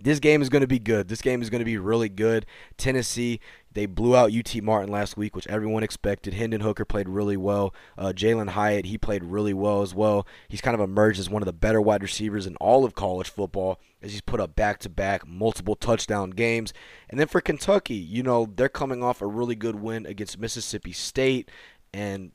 this 0.00 0.18
game 0.18 0.42
is 0.42 0.48
going 0.48 0.62
to 0.62 0.66
be 0.66 0.78
good. 0.78 1.08
This 1.08 1.22
game 1.22 1.42
is 1.42 1.50
going 1.50 1.60
to 1.60 1.64
be 1.64 1.78
really 1.78 2.08
good. 2.08 2.46
Tennessee, 2.76 3.40
they 3.74 3.86
blew 3.86 4.16
out 4.16 4.32
UT 4.32 4.62
Martin 4.62 4.90
last 4.90 5.16
week, 5.16 5.34
which 5.34 5.46
everyone 5.46 5.82
expected. 5.82 6.34
Hendon 6.34 6.60
Hooker 6.60 6.84
played 6.84 7.08
really 7.08 7.36
well. 7.36 7.74
Uh, 7.96 8.12
Jalin 8.14 8.50
Hyatt, 8.50 8.86
he 8.86 8.98
played 8.98 9.24
really 9.24 9.54
well 9.54 9.82
as 9.82 9.94
well. 9.94 10.26
He's 10.48 10.60
kind 10.60 10.74
of 10.74 10.80
emerged 10.80 11.18
as 11.18 11.30
one 11.30 11.42
of 11.42 11.46
the 11.46 11.52
better 11.52 11.80
wide 11.80 12.02
receivers 12.02 12.46
in 12.46 12.56
all 12.56 12.84
of 12.84 12.94
college 12.94 13.28
football 13.28 13.80
as 14.00 14.12
he's 14.12 14.20
put 14.20 14.40
up 14.40 14.54
back 14.54 14.78
to 14.80 14.88
back 14.88 15.26
multiple 15.26 15.76
touchdown 15.76 16.30
games. 16.30 16.72
And 17.08 17.18
then 17.18 17.28
for 17.28 17.40
Kentucky, 17.40 17.94
you 17.94 18.22
know, 18.22 18.52
they're 18.54 18.68
coming 18.68 19.02
off 19.02 19.22
a 19.22 19.26
really 19.26 19.54
good 19.54 19.76
win 19.76 20.06
against 20.06 20.38
Mississippi 20.38 20.92
State. 20.92 21.50
And, 21.94 22.32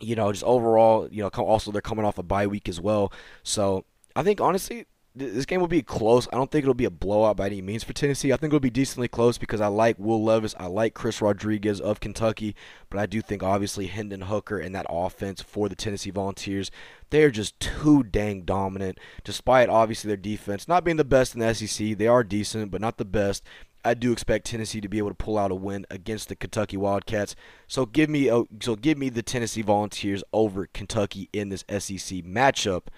you 0.00 0.16
know, 0.16 0.32
just 0.32 0.44
overall, 0.44 1.08
you 1.10 1.22
know, 1.22 1.28
also 1.28 1.70
they're 1.70 1.80
coming 1.80 2.04
off 2.04 2.18
a 2.18 2.22
bye 2.22 2.46
week 2.46 2.68
as 2.68 2.80
well. 2.80 3.12
So 3.42 3.84
I 4.14 4.22
think, 4.22 4.40
honestly, 4.40 4.86
this 5.16 5.46
game 5.46 5.60
will 5.60 5.66
be 5.66 5.82
close. 5.82 6.28
I 6.30 6.36
don't 6.36 6.50
think 6.50 6.64
it'll 6.64 6.74
be 6.74 6.84
a 6.84 6.90
blowout 6.90 7.38
by 7.38 7.46
any 7.46 7.62
means 7.62 7.82
for 7.82 7.94
Tennessee. 7.94 8.32
I 8.32 8.36
think 8.36 8.50
it'll 8.50 8.60
be 8.60 8.70
decently 8.70 9.08
close 9.08 9.38
because 9.38 9.62
I 9.62 9.68
like 9.68 9.98
Will 9.98 10.22
Levis. 10.22 10.54
I 10.58 10.66
like 10.66 10.92
Chris 10.92 11.22
Rodriguez 11.22 11.80
of 11.80 12.00
Kentucky. 12.00 12.54
But 12.90 13.00
I 13.00 13.06
do 13.06 13.22
think, 13.22 13.42
obviously, 13.42 13.86
Hendon 13.86 14.22
Hooker 14.22 14.58
and 14.58 14.74
that 14.74 14.86
offense 14.90 15.40
for 15.40 15.68
the 15.70 15.74
Tennessee 15.74 16.10
Volunteers, 16.10 16.70
they 17.10 17.22
are 17.22 17.30
just 17.30 17.58
too 17.58 18.02
dang 18.02 18.42
dominant. 18.42 18.98
Despite, 19.24 19.70
obviously, 19.70 20.08
their 20.08 20.16
defense 20.18 20.68
not 20.68 20.84
being 20.84 20.98
the 20.98 21.04
best 21.04 21.34
in 21.34 21.40
the 21.40 21.54
SEC, 21.54 21.96
they 21.96 22.06
are 22.06 22.22
decent, 22.22 22.70
but 22.70 22.82
not 22.82 22.98
the 22.98 23.04
best. 23.06 23.42
I 23.86 23.94
do 23.94 24.12
expect 24.12 24.46
Tennessee 24.46 24.80
to 24.80 24.88
be 24.88 24.98
able 24.98 25.10
to 25.10 25.14
pull 25.14 25.38
out 25.38 25.52
a 25.52 25.54
win 25.54 25.86
against 25.90 26.28
the 26.28 26.36
Kentucky 26.36 26.76
Wildcats. 26.76 27.36
So 27.68 27.86
give 27.86 28.10
me 28.10 28.28
a, 28.28 28.42
so 28.60 28.74
give 28.74 28.98
me 28.98 29.08
the 29.08 29.22
Tennessee 29.22 29.62
Volunteers 29.62 30.24
over 30.32 30.66
Kentucky 30.66 31.30
in 31.32 31.48
this 31.48 31.64
SEC 31.68 32.24
matchup. 32.24 32.88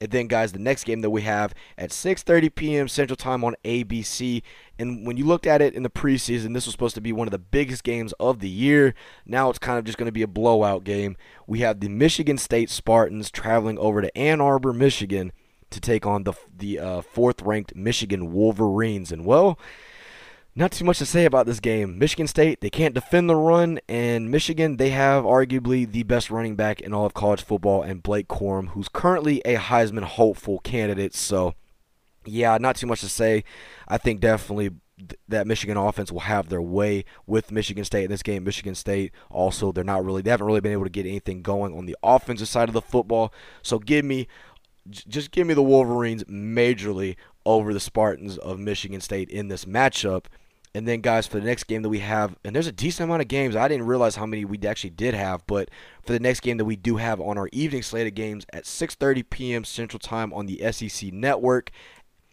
And 0.00 0.10
then, 0.10 0.28
guys, 0.28 0.52
the 0.52 0.58
next 0.58 0.84
game 0.84 1.02
that 1.02 1.10
we 1.10 1.22
have 1.22 1.54
at 1.76 1.90
6:30 1.90 2.54
p.m. 2.54 2.88
Central 2.88 3.16
Time 3.16 3.44
on 3.44 3.54
ABC. 3.64 4.42
And 4.78 5.06
when 5.06 5.18
you 5.18 5.26
looked 5.26 5.46
at 5.46 5.60
it 5.60 5.74
in 5.74 5.82
the 5.82 5.90
preseason, 5.90 6.54
this 6.54 6.64
was 6.64 6.72
supposed 6.72 6.94
to 6.94 7.02
be 7.02 7.12
one 7.12 7.26
of 7.26 7.32
the 7.32 7.38
biggest 7.38 7.84
games 7.84 8.14
of 8.14 8.40
the 8.40 8.48
year. 8.48 8.94
Now 9.26 9.50
it's 9.50 9.58
kind 9.58 9.78
of 9.78 9.84
just 9.84 9.98
going 9.98 10.06
to 10.06 10.12
be 10.12 10.22
a 10.22 10.26
blowout 10.26 10.84
game. 10.84 11.16
We 11.46 11.60
have 11.60 11.80
the 11.80 11.88
Michigan 11.88 12.38
State 12.38 12.70
Spartans 12.70 13.30
traveling 13.30 13.78
over 13.78 14.00
to 14.00 14.16
Ann 14.16 14.40
Arbor, 14.40 14.72
Michigan, 14.72 15.32
to 15.68 15.80
take 15.80 16.06
on 16.06 16.24
the 16.24 16.32
the 16.56 16.78
uh, 16.78 17.02
fourth-ranked 17.02 17.76
Michigan 17.76 18.32
Wolverines. 18.32 19.12
And 19.12 19.26
well, 19.26 19.58
not 20.54 20.72
too 20.72 20.84
much 20.84 20.98
to 20.98 21.06
say 21.06 21.24
about 21.24 21.46
this 21.46 21.60
game. 21.60 21.98
Michigan 21.98 22.26
State, 22.26 22.60
they 22.60 22.70
can't 22.70 22.94
defend 22.94 23.30
the 23.30 23.36
run, 23.36 23.78
and 23.88 24.30
Michigan, 24.30 24.76
they 24.76 24.90
have 24.90 25.24
arguably 25.24 25.90
the 25.90 26.02
best 26.02 26.30
running 26.30 26.56
back 26.56 26.80
in 26.80 26.92
all 26.92 27.06
of 27.06 27.14
college 27.14 27.42
football, 27.42 27.82
and 27.82 28.02
Blake 28.02 28.28
Corum, 28.28 28.70
who's 28.70 28.88
currently 28.88 29.40
a 29.44 29.56
Heisman 29.56 30.02
hopeful 30.02 30.58
candidate. 30.60 31.14
So, 31.14 31.54
yeah, 32.24 32.58
not 32.58 32.76
too 32.76 32.86
much 32.86 33.00
to 33.00 33.08
say. 33.08 33.44
I 33.86 33.96
think 33.98 34.20
definitely 34.20 34.70
that 35.28 35.46
Michigan 35.46 35.78
offense 35.78 36.12
will 36.12 36.20
have 36.20 36.50
their 36.50 36.60
way 36.60 37.06
with 37.26 37.50
Michigan 37.50 37.84
State 37.84 38.04
in 38.04 38.10
this 38.10 38.22
game. 38.22 38.44
Michigan 38.44 38.74
State 38.74 39.12
also, 39.30 39.72
they're 39.72 39.84
not 39.84 40.04
really, 40.04 40.20
they 40.20 40.30
haven't 40.30 40.46
really 40.46 40.60
been 40.60 40.72
able 40.72 40.84
to 40.84 40.90
get 40.90 41.06
anything 41.06 41.42
going 41.42 41.74
on 41.76 41.86
the 41.86 41.96
offensive 42.02 42.48
side 42.48 42.68
of 42.68 42.74
the 42.74 42.82
football. 42.82 43.32
So, 43.62 43.78
give 43.78 44.04
me 44.04 44.26
just 44.88 45.30
give 45.30 45.46
me 45.46 45.54
the 45.54 45.62
Wolverines 45.62 46.24
majorly 46.24 47.16
over 47.44 47.72
the 47.72 47.80
Spartans 47.80 48.38
of 48.38 48.58
Michigan 48.58 49.00
State 49.00 49.28
in 49.28 49.48
this 49.48 49.64
matchup. 49.64 50.26
And 50.72 50.86
then, 50.86 51.00
guys, 51.00 51.26
for 51.26 51.40
the 51.40 51.46
next 51.46 51.64
game 51.64 51.82
that 51.82 51.88
we 51.88 51.98
have, 51.98 52.36
and 52.44 52.54
there's 52.54 52.68
a 52.68 52.72
decent 52.72 53.08
amount 53.08 53.22
of 53.22 53.28
games. 53.28 53.56
I 53.56 53.66
didn't 53.66 53.86
realize 53.86 54.14
how 54.14 54.26
many 54.26 54.44
we 54.44 54.58
actually 54.64 54.90
did 54.90 55.14
have, 55.14 55.44
but 55.48 55.68
for 56.04 56.12
the 56.12 56.20
next 56.20 56.40
game 56.40 56.58
that 56.58 56.64
we 56.64 56.76
do 56.76 56.96
have 56.96 57.20
on 57.20 57.36
our 57.36 57.48
evening 57.52 57.82
slate 57.82 58.06
of 58.06 58.14
games 58.14 58.46
at 58.52 58.64
6:30 58.64 59.28
p.m. 59.28 59.64
Central 59.64 59.98
Time 59.98 60.32
on 60.32 60.46
the 60.46 60.60
SEC 60.70 61.12
Network, 61.12 61.72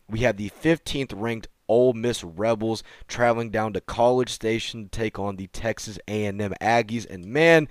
we 0.08 0.20
have 0.20 0.38
the 0.38 0.52
15th 0.52 1.14
ranked 1.16 1.48
Ole 1.68 1.94
Miss 1.94 2.24
Rebels 2.24 2.84
traveling 3.08 3.50
down 3.50 3.74
to 3.74 3.82
College 3.82 4.30
Station 4.30 4.84
to 4.84 4.90
take 4.90 5.18
on 5.20 5.36
the 5.36 5.48
Texas 5.48 6.00
A&M 6.08 6.54
Aggies. 6.62 7.10
And 7.10 7.26
man, 7.26 7.68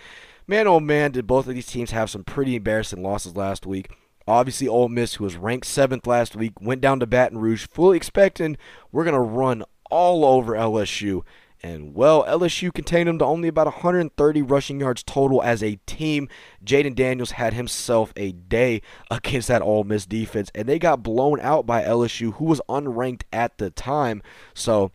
man, 0.47 0.67
oh 0.67 0.81
man, 0.81 1.13
did 1.13 1.27
both 1.27 1.47
of 1.47 1.55
these 1.55 1.67
teams 1.67 1.93
have 1.93 2.11
some 2.11 2.25
pretty 2.25 2.57
embarrassing 2.57 3.03
losses 3.03 3.37
last 3.37 3.67
week. 3.67 3.91
Obviously, 4.29 4.67
Ole 4.67 4.89
Miss, 4.89 5.15
who 5.15 5.25
was 5.25 5.37
ranked 5.37 5.67
seventh 5.67 6.07
last 6.07 6.35
week, 6.35 6.61
went 6.61 6.81
down 6.81 7.01
to 7.01 7.07
Baton 7.07 7.39
Rouge, 7.39 7.67
fully 7.67 7.97
expecting 7.97 8.57
we're 8.91 9.05
going 9.05 9.15
to 9.15 9.21
run 9.21 9.63
all 9.91 10.25
over 10.25 10.55
LSU. 10.55 11.23
And 11.63 11.95
well, 11.95 12.25
LSU 12.25 12.73
contained 12.73 13.09
them 13.09 13.19
to 13.19 13.25
only 13.25 13.49
about 13.49 13.67
130 13.67 14.43
rushing 14.43 14.81
yards 14.81 15.03
total 15.03 15.43
as 15.43 15.63
a 15.63 15.81
team. 15.87 16.29
Jayden 16.65 16.95
Daniels 16.95 17.33
had 17.33 17.55
himself 17.55 18.13
a 18.15 18.33
day 18.33 18.83
against 19.11 19.49
that 19.49 19.63
Ole 19.63 19.85
Miss 19.85 20.07
defense, 20.07 20.51
and 20.55 20.69
they 20.69 20.79
got 20.79 21.03
blown 21.03 21.41
out 21.41 21.67
by 21.67 21.83
LSU, 21.83 22.35
who 22.35 22.45
was 22.45 22.61
unranked 22.69 23.23
at 23.33 23.59
the 23.59 23.71
time. 23.71 24.23
So 24.55 24.93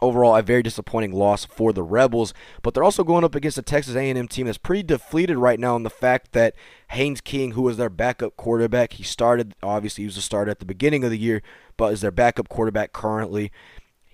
overall 0.00 0.36
a 0.36 0.42
very 0.42 0.62
disappointing 0.62 1.12
loss 1.12 1.44
for 1.44 1.72
the 1.72 1.82
rebels 1.82 2.34
but 2.62 2.74
they're 2.74 2.84
also 2.84 3.04
going 3.04 3.24
up 3.24 3.34
against 3.34 3.58
a 3.58 3.62
texas 3.62 3.94
a&m 3.94 4.28
team 4.28 4.46
that's 4.46 4.58
pretty 4.58 4.82
deflated 4.82 5.36
right 5.36 5.58
now 5.58 5.76
in 5.76 5.82
the 5.82 5.90
fact 5.90 6.32
that 6.32 6.54
haynes 6.90 7.20
king 7.20 7.52
who 7.52 7.62
was 7.62 7.76
their 7.76 7.90
backup 7.90 8.36
quarterback 8.36 8.94
he 8.94 9.02
started 9.02 9.54
obviously 9.62 10.02
he 10.02 10.06
was 10.06 10.16
a 10.16 10.22
starter 10.22 10.50
at 10.50 10.58
the 10.58 10.66
beginning 10.66 11.04
of 11.04 11.10
the 11.10 11.18
year 11.18 11.42
but 11.76 11.92
is 11.92 12.00
their 12.00 12.10
backup 12.10 12.48
quarterback 12.48 12.92
currently 12.92 13.50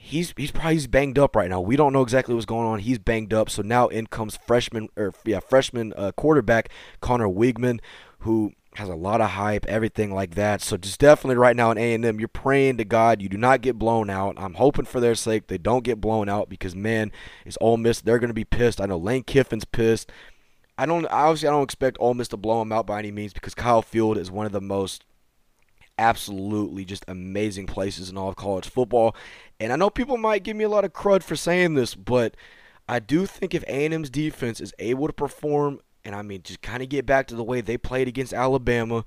he's 0.03 0.35
he's 0.37 0.51
probably 0.51 0.75
he's 0.75 0.89
banged 0.89 1.19
up 1.19 1.37
right 1.37 1.49
now. 1.49 1.61
We 1.61 1.77
don't 1.77 1.93
know 1.93 2.03
exactly 2.03 2.35
what's 2.35 2.45
going 2.45 2.67
on. 2.67 2.81
He's 2.81 2.99
banged 2.99 3.33
up. 3.33 3.49
So 3.49 3.63
now 3.63 3.87
in 3.87 4.09
comes 4.09 4.37
freshman 4.37 4.89
or 4.97 5.15
yeah 5.25 5.39
freshman 5.39 5.93
uh, 5.97 6.13
quarterback 6.13 6.71
Conner 7.01 7.29
Weigman, 7.29 7.79
who 8.19 8.53
has 8.75 8.89
a 8.89 8.95
lot 8.95 9.21
of 9.21 9.31
hype, 9.31 9.67
everything 9.67 10.15
like 10.15 10.35
that. 10.35 10.63
So 10.63 10.77
just 10.77 10.99
definitely 10.99 11.37
right 11.37 11.55
now 11.57 11.71
in 11.71 11.79
A&M, 11.79 12.19
you're 12.19 12.29
praying 12.29 12.79
to 12.79 12.85
God 12.85 13.21
you 13.21 13.29
do 13.29 13.37
not 13.37 13.61
get 13.61 13.79
blown 13.79 14.09
out. 14.09 14.35
I'm 14.39 14.55
hoping 14.55 14.87
for 14.87 14.99
their 14.99 15.15
sake 15.15 15.47
they 15.47 15.59
don't 15.59 15.85
get 15.85 16.01
blown 16.01 16.29
out 16.29 16.49
because 16.49 16.75
man, 16.75 17.13
it's 17.45 17.59
Ole 17.61 17.77
Miss. 17.77 18.01
They're 18.01 18.19
going 18.19 18.31
to 18.31 18.35
be 18.35 18.45
pissed. 18.45 18.81
I 18.81 18.87
know 18.87 18.97
Lane 18.97 19.25
Kiffin's 19.25 19.67
pissed. 19.67 20.11
I 20.79 20.87
don't 20.87 21.07
obviously 21.07 21.49
I 21.49 21.53
don't 21.53 21.65
expect 21.65 21.99
Ole 22.01 22.15
Miss 22.15 22.29
to 22.29 22.37
blow 22.37 22.61
them 22.61 22.73
out 22.73 22.87
by 22.87 22.99
any 22.99 23.11
means 23.11 23.35
because 23.35 23.55
Kyle 23.55 23.83
Field 23.83 24.17
is 24.17 24.31
one 24.31 24.47
of 24.47 24.53
the 24.53 24.61
most 24.61 25.05
absolutely 25.99 26.85
just 26.85 27.05
amazing 27.09 27.67
places 27.67 28.09
in 28.09 28.17
all 28.17 28.31
of 28.31 28.37
college 28.37 28.69
football. 28.69 29.15
And 29.61 29.73
I 29.73 29.77
know 29.77 29.91
people 29.91 30.17
might 30.17 30.43
give 30.43 30.57
me 30.57 30.65
a 30.65 30.69
lot 30.69 30.85
of 30.85 30.93
crud 30.93 31.23
for 31.23 31.37
saying 31.37 31.75
this, 31.75 31.95
but 31.95 32.37
I 32.89 32.99
do 32.99 33.27
think 33.27 33.55
if 33.55 33.63
A&M's 33.65 34.11
defense 34.11 34.61
is 34.61 34.75
able 34.79 35.07
to 35.07 35.13
perform, 35.13 35.81
and 36.05 36.15
I 36.15 36.23
mean 36.23 36.43
just 36.43 36.63
kind 36.63 36.83
of 36.83 36.89
get 36.89 37.07
back 37.07 37.27
to 37.29 37.35
the 37.35 37.45
way 37.45 37.61
they 37.61 37.77
played 37.77 38.09
against 38.09 38.33
Alabama, 38.33 39.05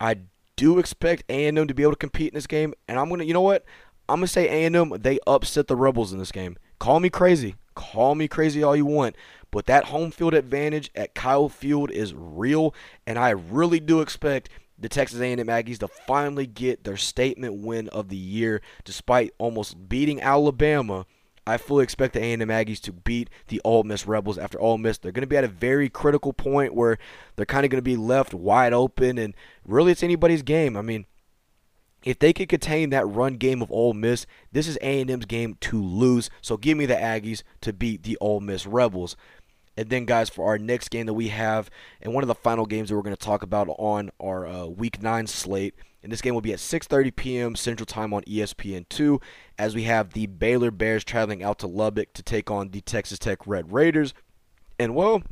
I 0.00 0.18
do 0.56 0.78
expect 0.78 1.24
A&M 1.28 1.66
to 1.66 1.74
be 1.74 1.82
able 1.82 1.92
to 1.92 1.98
compete 1.98 2.28
in 2.28 2.34
this 2.34 2.46
game. 2.46 2.74
And 2.88 2.98
I'm 2.98 3.08
gonna, 3.08 3.24
you 3.24 3.34
know 3.34 3.40
what? 3.40 3.64
I'm 4.08 4.16
gonna 4.16 4.28
say 4.28 4.64
A&M 4.64 4.94
they 5.00 5.18
upset 5.26 5.66
the 5.66 5.76
Rebels 5.76 6.12
in 6.12 6.18
this 6.18 6.32
game. 6.32 6.56
Call 6.78 7.00
me 7.00 7.08
crazy, 7.08 7.56
call 7.74 8.14
me 8.14 8.28
crazy 8.28 8.62
all 8.62 8.76
you 8.76 8.86
want, 8.86 9.16
but 9.50 9.66
that 9.66 9.86
home 9.86 10.10
field 10.10 10.34
advantage 10.34 10.90
at 10.94 11.14
Kyle 11.14 11.48
Field 11.48 11.90
is 11.90 12.14
real, 12.14 12.74
and 13.06 13.18
I 13.18 13.30
really 13.30 13.80
do 13.80 14.00
expect 14.00 14.48
the 14.78 14.88
Texas 14.88 15.20
A&M 15.20 15.38
Aggies 15.46 15.78
to 15.78 15.88
finally 15.88 16.46
get 16.46 16.84
their 16.84 16.98
statement 16.98 17.54
win 17.54 17.88
of 17.88 18.08
the 18.08 18.16
year 18.16 18.60
despite 18.84 19.32
almost 19.38 19.88
beating 19.88 20.20
Alabama. 20.20 21.06
I 21.46 21.58
fully 21.58 21.84
expect 21.84 22.14
the 22.14 22.20
A&M 22.20 22.40
Aggies 22.40 22.80
to 22.82 22.92
beat 22.92 23.30
the 23.46 23.60
Ole 23.64 23.84
Miss 23.84 24.06
Rebels 24.06 24.36
after 24.36 24.60
Ole 24.60 24.78
Miss. 24.78 24.98
They're 24.98 25.12
going 25.12 25.22
to 25.22 25.28
be 25.28 25.36
at 25.36 25.44
a 25.44 25.48
very 25.48 25.88
critical 25.88 26.32
point 26.32 26.74
where 26.74 26.98
they're 27.36 27.46
kind 27.46 27.64
of 27.64 27.70
going 27.70 27.78
to 27.78 27.82
be 27.82 27.96
left 27.96 28.34
wide 28.34 28.72
open, 28.72 29.16
and 29.16 29.34
really 29.64 29.92
it's 29.92 30.02
anybody's 30.02 30.42
game. 30.42 30.76
I 30.76 30.82
mean, 30.82 31.06
if 32.04 32.18
they 32.18 32.32
could 32.32 32.48
contain 32.48 32.90
that 32.90 33.06
run 33.06 33.34
game 33.34 33.62
of 33.62 33.70
Ole 33.70 33.94
Miss, 33.94 34.26
this 34.50 34.66
is 34.66 34.76
A&M's 34.80 35.26
game 35.26 35.56
to 35.60 35.82
lose. 35.82 36.30
So 36.40 36.56
give 36.56 36.76
me 36.76 36.86
the 36.86 36.94
Aggies 36.94 37.42
to 37.60 37.72
beat 37.72 38.02
the 38.02 38.18
Ole 38.20 38.40
Miss 38.40 38.66
Rebels. 38.66 39.16
And 39.76 39.90
then, 39.90 40.04
guys, 40.04 40.30
for 40.30 40.46
our 40.46 40.58
next 40.58 40.88
game 40.88 41.06
that 41.06 41.14
we 41.14 41.28
have, 41.28 41.68
and 42.00 42.14
one 42.14 42.24
of 42.24 42.28
the 42.28 42.34
final 42.34 42.64
games 42.64 42.88
that 42.88 42.96
we're 42.96 43.02
going 43.02 43.16
to 43.16 43.24
talk 43.24 43.42
about 43.42 43.68
on 43.78 44.10
our 44.18 44.46
uh, 44.46 44.66
Week 44.66 45.02
9 45.02 45.26
slate, 45.26 45.74
and 46.06 46.12
this 46.12 46.20
game 46.20 46.34
will 46.34 46.40
be 46.40 46.52
at 46.52 46.60
6.30 46.60 47.16
p.m. 47.16 47.56
Central 47.56 47.84
Time 47.84 48.14
on 48.14 48.22
ESPN2, 48.22 49.20
as 49.58 49.74
we 49.74 49.82
have 49.82 50.12
the 50.12 50.28
Baylor 50.28 50.70
Bears 50.70 51.02
traveling 51.02 51.42
out 51.42 51.58
to 51.58 51.66
Lubbock 51.66 52.12
to 52.12 52.22
take 52.22 52.48
on 52.48 52.68
the 52.68 52.80
Texas 52.80 53.18
Tech 53.18 53.44
Red 53.44 53.72
Raiders. 53.72 54.14
And, 54.78 54.94
well, 54.94 55.24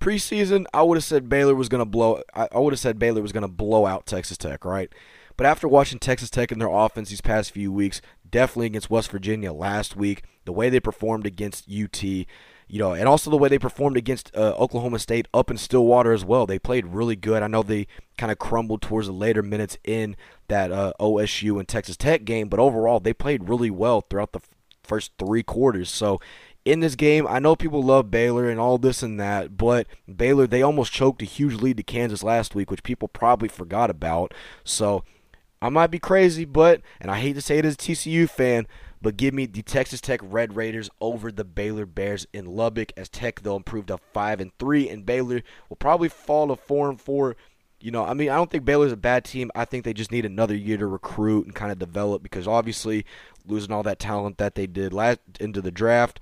preseason, 0.00 0.66
I 0.74 0.82
would 0.82 0.98
have 0.98 1.04
said 1.04 1.30
Baylor 1.30 1.54
was 1.54 1.70
going 1.70 1.80
to 1.80 1.86
blow. 1.86 2.20
I, 2.34 2.46
would 2.58 2.74
have 2.74 2.78
said 2.78 2.98
Baylor 2.98 3.22
was 3.22 3.32
going 3.32 3.40
to 3.40 3.48
blow 3.48 3.86
out 3.86 4.04
Texas 4.04 4.36
Tech, 4.36 4.66
right? 4.66 4.92
But 5.38 5.46
after 5.46 5.68
watching 5.68 6.00
Texas 6.00 6.30
Tech 6.30 6.50
and 6.50 6.60
their 6.60 6.68
offense 6.68 7.10
these 7.10 7.20
past 7.20 7.52
few 7.52 7.70
weeks, 7.70 8.02
definitely 8.28 8.66
against 8.66 8.90
West 8.90 9.12
Virginia 9.12 9.52
last 9.52 9.94
week, 9.94 10.24
the 10.44 10.52
way 10.52 10.68
they 10.68 10.80
performed 10.80 11.26
against 11.26 11.70
UT, 11.70 12.02
you 12.02 12.26
know, 12.72 12.92
and 12.92 13.08
also 13.08 13.30
the 13.30 13.36
way 13.36 13.48
they 13.48 13.58
performed 13.58 13.96
against 13.96 14.34
uh, 14.34 14.54
Oklahoma 14.58 14.98
State 14.98 15.28
up 15.32 15.48
in 15.48 15.56
Stillwater 15.56 16.12
as 16.12 16.24
well. 16.24 16.44
They 16.44 16.58
played 16.58 16.86
really 16.86 17.14
good. 17.14 17.44
I 17.44 17.46
know 17.46 17.62
they 17.62 17.86
kind 18.16 18.32
of 18.32 18.40
crumbled 18.40 18.82
towards 18.82 19.06
the 19.06 19.12
later 19.12 19.40
minutes 19.40 19.78
in 19.84 20.16
that 20.48 20.72
uh, 20.72 20.92
OSU 20.98 21.60
and 21.60 21.68
Texas 21.68 21.96
Tech 21.96 22.24
game, 22.24 22.48
but 22.48 22.58
overall 22.58 22.98
they 22.98 23.14
played 23.14 23.48
really 23.48 23.70
well 23.70 24.00
throughout 24.00 24.32
the 24.32 24.40
f- 24.40 24.48
first 24.82 25.12
three 25.20 25.44
quarters. 25.44 25.88
So 25.88 26.18
in 26.64 26.80
this 26.80 26.96
game, 26.96 27.28
I 27.28 27.38
know 27.38 27.54
people 27.54 27.80
love 27.80 28.10
Baylor 28.10 28.50
and 28.50 28.58
all 28.58 28.76
this 28.76 29.04
and 29.04 29.20
that, 29.20 29.56
but 29.56 29.86
Baylor 30.12 30.48
they 30.48 30.62
almost 30.62 30.92
choked 30.92 31.22
a 31.22 31.26
huge 31.26 31.54
lead 31.54 31.76
to 31.76 31.84
Kansas 31.84 32.24
last 32.24 32.56
week, 32.56 32.72
which 32.72 32.82
people 32.82 33.06
probably 33.06 33.48
forgot 33.48 33.88
about. 33.88 34.34
So 34.64 35.04
I 35.60 35.68
might 35.68 35.90
be 35.90 35.98
crazy, 35.98 36.44
but 36.44 36.82
and 37.00 37.10
I 37.10 37.18
hate 37.18 37.34
to 37.34 37.40
say 37.40 37.58
it 37.58 37.64
as 37.64 37.74
a 37.74 37.78
TCU 37.78 38.28
fan, 38.28 38.66
but 39.02 39.16
give 39.16 39.34
me 39.34 39.46
the 39.46 39.62
Texas 39.62 40.00
Tech 40.00 40.20
Red 40.22 40.56
Raiders 40.56 40.90
over 41.00 41.32
the 41.32 41.44
Baylor 41.44 41.86
Bears 41.86 42.26
in 42.32 42.46
Lubbock 42.46 42.92
as 42.96 43.08
Tech 43.08 43.42
they'll 43.42 43.56
improve 43.56 43.86
to 43.86 43.98
five 44.12 44.40
and 44.40 44.52
three, 44.58 44.88
and 44.88 45.06
Baylor 45.06 45.42
will 45.68 45.76
probably 45.76 46.08
fall 46.08 46.48
to 46.48 46.56
four 46.56 46.88
and 46.88 47.00
four. 47.00 47.36
You 47.80 47.90
know, 47.92 48.04
I 48.04 48.14
mean, 48.14 48.28
I 48.28 48.36
don't 48.36 48.50
think 48.50 48.64
Baylor's 48.64 48.92
a 48.92 48.96
bad 48.96 49.24
team. 49.24 49.50
I 49.54 49.64
think 49.64 49.84
they 49.84 49.92
just 49.92 50.10
need 50.10 50.24
another 50.24 50.56
year 50.56 50.76
to 50.78 50.86
recruit 50.86 51.46
and 51.46 51.54
kind 51.54 51.70
of 51.70 51.78
develop 51.78 52.22
because 52.22 52.48
obviously 52.48 53.04
losing 53.46 53.72
all 53.72 53.84
that 53.84 54.00
talent 54.00 54.38
that 54.38 54.56
they 54.56 54.66
did 54.66 54.92
last 54.92 55.20
into 55.38 55.60
the 55.62 55.70
draft, 55.70 56.18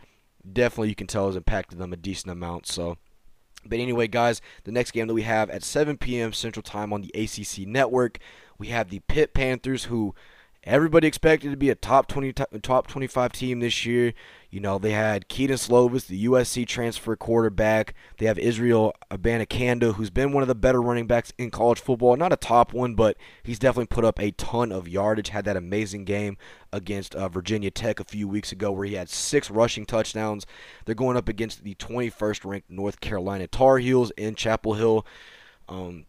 definitely 0.50 0.90
you 0.90 0.94
can 0.94 1.06
tell 1.06 1.26
has 1.26 1.36
impacted 1.36 1.78
them 1.78 1.92
a 1.92 1.96
decent 1.96 2.32
amount. 2.32 2.66
So. 2.66 2.96
But 3.68 3.80
anyway, 3.80 4.06
guys, 4.06 4.40
the 4.62 4.70
next 4.70 4.92
game 4.92 5.08
that 5.08 5.14
we 5.14 5.22
have 5.22 5.50
at 5.50 5.64
7 5.64 5.96
p.m. 5.96 6.32
Central 6.32 6.62
Time 6.62 6.92
on 6.92 7.00
the 7.00 7.10
ACC 7.14 7.66
Network, 7.66 8.20
we 8.58 8.68
have 8.68 8.90
the 8.90 9.00
Pitt 9.00 9.34
Panthers, 9.34 9.84
who 9.84 10.14
Everybody 10.66 11.06
expected 11.06 11.52
to 11.52 11.56
be 11.56 11.70
a 11.70 11.76
top 11.76 12.08
20, 12.08 12.32
top 12.32 12.88
25 12.88 13.30
team 13.30 13.60
this 13.60 13.86
year. 13.86 14.12
You 14.50 14.58
know, 14.58 14.78
they 14.78 14.90
had 14.90 15.28
Kedon 15.28 15.58
Slovis, 15.58 16.08
the 16.08 16.26
USC 16.26 16.66
transfer 16.66 17.14
quarterback. 17.14 17.94
They 18.18 18.26
have 18.26 18.36
Israel 18.36 18.92
Abanikanda, 19.08 19.94
who's 19.94 20.10
been 20.10 20.32
one 20.32 20.42
of 20.42 20.48
the 20.48 20.56
better 20.56 20.82
running 20.82 21.06
backs 21.06 21.32
in 21.38 21.52
college 21.52 21.78
football. 21.78 22.16
Not 22.16 22.32
a 22.32 22.36
top 22.36 22.72
one, 22.72 22.96
but 22.96 23.16
he's 23.44 23.60
definitely 23.60 23.94
put 23.94 24.04
up 24.04 24.18
a 24.18 24.32
ton 24.32 24.72
of 24.72 24.88
yardage. 24.88 25.28
Had 25.28 25.44
that 25.44 25.56
amazing 25.56 26.04
game 26.04 26.36
against 26.72 27.14
uh, 27.14 27.28
Virginia 27.28 27.70
Tech 27.70 28.00
a 28.00 28.04
few 28.04 28.26
weeks 28.26 28.50
ago 28.50 28.72
where 28.72 28.86
he 28.86 28.94
had 28.94 29.08
six 29.08 29.48
rushing 29.48 29.86
touchdowns. 29.86 30.46
They're 30.84 30.96
going 30.96 31.16
up 31.16 31.28
against 31.28 31.62
the 31.62 31.76
21st 31.76 32.44
ranked 32.44 32.70
North 32.70 33.00
Carolina 33.00 33.46
Tar 33.46 33.78
Heels 33.78 34.10
in 34.16 34.34
Chapel 34.34 34.74
Hill. 34.74 35.06
Um, 35.68 36.06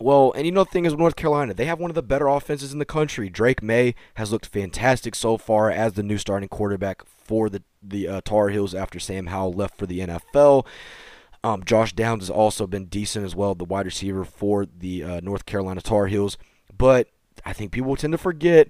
well, 0.00 0.32
and 0.32 0.46
you 0.46 0.52
know 0.52 0.64
the 0.64 0.70
thing 0.70 0.86
is 0.86 0.94
North 0.94 1.16
Carolina, 1.16 1.52
they 1.52 1.66
have 1.66 1.78
one 1.78 1.90
of 1.90 1.94
the 1.94 2.02
better 2.02 2.26
offenses 2.26 2.72
in 2.72 2.78
the 2.78 2.84
country. 2.84 3.28
Drake 3.28 3.62
Maye 3.62 3.94
has 4.14 4.32
looked 4.32 4.46
fantastic 4.46 5.14
so 5.14 5.36
far 5.36 5.70
as 5.70 5.92
the 5.92 6.02
new 6.02 6.16
starting 6.18 6.48
quarterback 6.48 7.02
for 7.06 7.50
the 7.50 7.62
the 7.82 8.08
uh, 8.08 8.20
Tar 8.24 8.48
Heels 8.48 8.74
after 8.74 8.98
Sam 8.98 9.26
Howell 9.26 9.52
left 9.52 9.76
for 9.76 9.86
the 9.86 10.00
NFL. 10.00 10.66
Um, 11.42 11.64
Josh 11.64 11.92
Downs 11.92 12.24
has 12.24 12.30
also 12.30 12.66
been 12.66 12.86
decent 12.86 13.24
as 13.24 13.34
well, 13.34 13.54
the 13.54 13.64
wide 13.64 13.86
receiver 13.86 14.24
for 14.24 14.66
the 14.66 15.02
uh, 15.04 15.20
North 15.22 15.46
Carolina 15.46 15.80
Tar 15.80 16.06
Heels. 16.06 16.36
But 16.76 17.08
I 17.44 17.52
think 17.52 17.72
people 17.72 17.96
tend 17.96 18.12
to 18.12 18.18
forget 18.18 18.68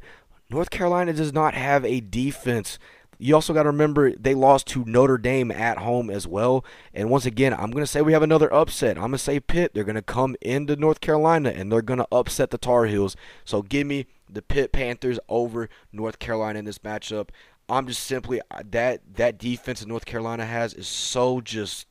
North 0.50 0.70
Carolina 0.70 1.12
does 1.12 1.32
not 1.32 1.54
have 1.54 1.84
a 1.84 2.00
defense 2.00 2.78
you 3.20 3.34
also 3.34 3.52
got 3.52 3.64
to 3.64 3.68
remember 3.68 4.12
they 4.12 4.34
lost 4.34 4.66
to 4.68 4.84
Notre 4.86 5.18
Dame 5.18 5.50
at 5.50 5.78
home 5.78 6.10
as 6.10 6.26
well. 6.26 6.64
And 6.94 7.10
once 7.10 7.26
again, 7.26 7.52
I'm 7.52 7.70
going 7.70 7.84
to 7.84 7.86
say 7.86 8.00
we 8.00 8.12
have 8.12 8.22
another 8.22 8.52
upset. 8.52 8.96
I'm 8.96 9.02
going 9.02 9.12
to 9.12 9.18
say 9.18 9.40
Pitt. 9.40 9.74
They're 9.74 9.84
going 9.84 9.94
to 9.94 10.02
come 10.02 10.36
into 10.40 10.74
North 10.76 11.00
Carolina 11.00 11.50
and 11.50 11.70
they're 11.70 11.82
going 11.82 11.98
to 11.98 12.08
upset 12.10 12.50
the 12.50 12.58
Tar 12.58 12.86
Heels. 12.86 13.16
So 13.44 13.62
give 13.62 13.86
me 13.86 14.06
the 14.28 14.42
Pitt 14.42 14.72
Panthers 14.72 15.18
over 15.28 15.68
North 15.92 16.18
Carolina 16.18 16.58
in 16.58 16.64
this 16.64 16.78
matchup. 16.78 17.28
I'm 17.68 17.86
just 17.86 18.02
simply 18.02 18.40
uh, 18.50 18.62
that 18.70 19.02
that 19.14 19.38
defense 19.38 19.80
that 19.80 19.88
North 19.88 20.04
Carolina 20.04 20.44
has 20.44 20.74
is 20.74 20.88
so 20.88 21.40
just 21.40 21.86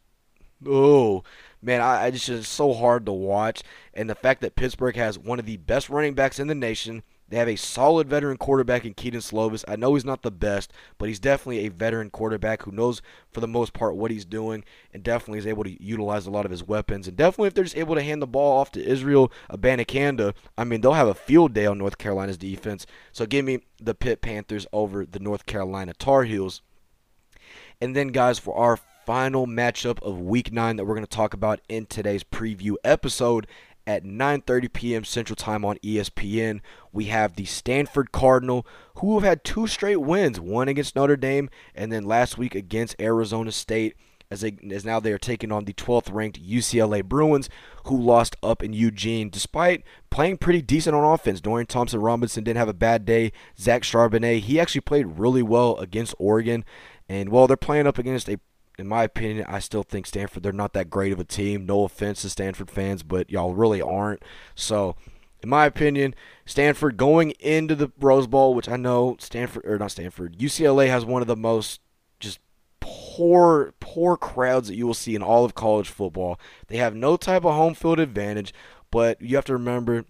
oh 0.67 1.23
man, 1.61 1.81
I, 1.81 2.05
I 2.05 2.11
just 2.11 2.27
it's 2.27 2.47
so 2.47 2.73
hard 2.73 3.05
to 3.05 3.13
watch. 3.13 3.63
And 3.93 4.09
the 4.09 4.15
fact 4.15 4.41
that 4.41 4.55
Pittsburgh 4.55 4.95
has 4.95 5.17
one 5.17 5.39
of 5.39 5.45
the 5.45 5.57
best 5.57 5.89
running 5.89 6.15
backs 6.15 6.39
in 6.39 6.47
the 6.47 6.55
nation, 6.55 7.03
they 7.29 7.37
have 7.37 7.47
a 7.47 7.55
solid 7.55 8.09
veteran 8.09 8.37
quarterback 8.37 8.85
in 8.85 8.93
Kedon 8.93 9.21
Slovis. 9.21 9.63
I 9.67 9.75
know 9.75 9.93
he's 9.93 10.05
not 10.05 10.23
the 10.23 10.31
best, 10.31 10.71
but 10.97 11.09
he's 11.09 11.19
definitely 11.19 11.65
a 11.65 11.71
veteran 11.71 12.09
quarterback 12.09 12.63
who 12.63 12.71
knows 12.71 13.01
for 13.31 13.39
the 13.39 13.47
most 13.47 13.73
part 13.73 13.95
what 13.95 14.11
he's 14.11 14.25
doing 14.25 14.63
and 14.93 15.03
definitely 15.03 15.39
is 15.39 15.47
able 15.47 15.63
to 15.63 15.83
utilize 15.83 16.25
a 16.25 16.31
lot 16.31 16.45
of 16.45 16.51
his 16.51 16.63
weapons. 16.63 17.07
And 17.07 17.15
definitely 17.15 17.47
if 17.47 17.53
they're 17.53 17.63
just 17.63 17.77
able 17.77 17.95
to 17.95 18.03
hand 18.03 18.21
the 18.21 18.27
ball 18.27 18.59
off 18.59 18.71
to 18.73 18.85
Israel 18.85 19.31
Abanikanda, 19.51 20.33
I 20.57 20.63
mean 20.63 20.81
they'll 20.81 20.93
have 20.93 21.07
a 21.07 21.13
field 21.13 21.53
day 21.53 21.65
on 21.65 21.77
North 21.77 21.97
Carolina's 21.97 22.37
defense. 22.37 22.85
So 23.11 23.25
give 23.25 23.45
me 23.45 23.59
the 23.79 23.95
Pitt 23.95 24.21
Panthers 24.21 24.65
over 24.73 25.05
the 25.05 25.19
North 25.19 25.45
Carolina 25.45 25.93
Tar 25.93 26.23
Heels. 26.23 26.61
And 27.79 27.95
then 27.95 28.09
guys, 28.09 28.39
for 28.39 28.57
our 28.57 28.77
final 29.09 29.47
matchup 29.47 29.99
of 30.03 30.21
week 30.21 30.53
9 30.53 30.75
that 30.75 30.85
we're 30.85 30.93
going 30.93 31.03
to 31.03 31.09
talk 31.09 31.33
about 31.33 31.59
in 31.67 31.83
today's 31.87 32.23
preview 32.23 32.75
episode 32.83 33.47
at 33.89 34.04
9:30 34.04 34.71
p.m. 34.71 35.04
Central 35.04 35.36
Time 35.36 35.65
on 35.65 35.78
ESPN. 35.78 36.62
We 36.91 37.06
have 37.06 37.36
the 37.36 37.45
Stanford 37.45 38.12
Cardinal, 38.12 38.63
who 38.97 39.15
have 39.15 39.23
had 39.23 39.43
two 39.43 39.65
straight 39.65 39.97
wins, 39.97 40.39
one 40.39 40.67
against 40.67 40.95
Notre 40.95 41.17
Dame 41.17 41.49
and 41.73 41.91
then 41.91 42.04
last 42.04 42.38
week 42.38 42.54
against 42.54 43.02
Arizona 43.02 43.52
State. 43.52 43.95
As, 44.32 44.41
they, 44.41 44.56
as 44.69 44.86
now 44.86 44.99
they 44.99 45.12
are 45.12 45.17
taking 45.17 45.52
on 45.52 45.65
the 45.65 45.73
12th 45.73 46.13
ranked 46.13 46.39
UCLA 46.39 47.04
Bruins, 47.04 47.49
who 47.86 47.99
lost 47.99 48.36
up 48.43 48.62
in 48.62 48.73
Eugene 48.73 49.32
despite 49.32 49.84
playing 50.12 50.38
pretty 50.38 50.62
decent 50.62 50.95
on 50.95 51.04
offense. 51.04 51.41
Dorian 51.41 51.65
Thompson 51.65 51.99
Robinson 51.99 52.43
didn't 52.43 52.60
have 52.60 52.69
a 52.69 52.73
bad 52.75 53.06
day. 53.06 53.32
Zach 53.58 53.82
Charbonnet, 53.82 54.41
he 54.41 54.60
actually 54.60 54.82
played 54.82 55.17
really 55.17 55.41
well 55.41 55.78
against 55.78 56.13
Oregon. 56.19 56.63
And 57.10 57.30
while 57.30 57.47
they're 57.47 57.58
playing 57.58 57.88
up 57.88 57.97
against 57.97 58.30
a 58.30 58.39
in 58.79 58.87
my 58.87 59.03
opinion, 59.03 59.45
I 59.47 59.59
still 59.59 59.83
think 59.83 60.07
Stanford, 60.07 60.43
they're 60.43 60.51
not 60.51 60.73
that 60.73 60.89
great 60.89 61.11
of 61.11 61.19
a 61.19 61.23
team. 61.23 61.65
No 61.65 61.83
offense 61.83 62.21
to 62.21 62.29
Stanford 62.29 62.71
fans, 62.71 63.03
but 63.03 63.29
y'all 63.29 63.53
really 63.53 63.81
aren't. 63.81 64.23
So 64.55 64.95
in 65.41 65.49
my 65.49 65.65
opinion, 65.65 66.15
Stanford 66.45 66.97
going 66.97 67.31
into 67.39 67.75
the 67.75 67.91
Rose 67.99 68.27
Bowl, 68.27 68.53
which 68.53 68.69
I 68.69 68.77
know 68.77 69.15
Stanford 69.19 69.65
or 69.65 69.77
not 69.77 69.91
Stanford, 69.91 70.37
UCLA 70.37 70.87
has 70.87 71.05
one 71.05 71.21
of 71.21 71.27
the 71.27 71.35
most 71.35 71.81
just 72.19 72.39
poor 72.79 73.73
poor 73.79 74.17
crowds 74.17 74.67
that 74.67 74.75
you 74.75 74.87
will 74.87 74.93
see 74.93 75.15
in 75.15 75.21
all 75.21 75.45
of 75.45 75.55
college 75.55 75.89
football. 75.89 76.39
They 76.67 76.77
have 76.77 76.95
no 76.95 77.17
type 77.17 77.45
of 77.45 77.55
home 77.55 77.73
field 77.73 77.99
advantage, 77.99 78.53
but 78.91 79.21
you 79.21 79.35
have 79.35 79.45
to 79.45 79.53
remember 79.53 80.05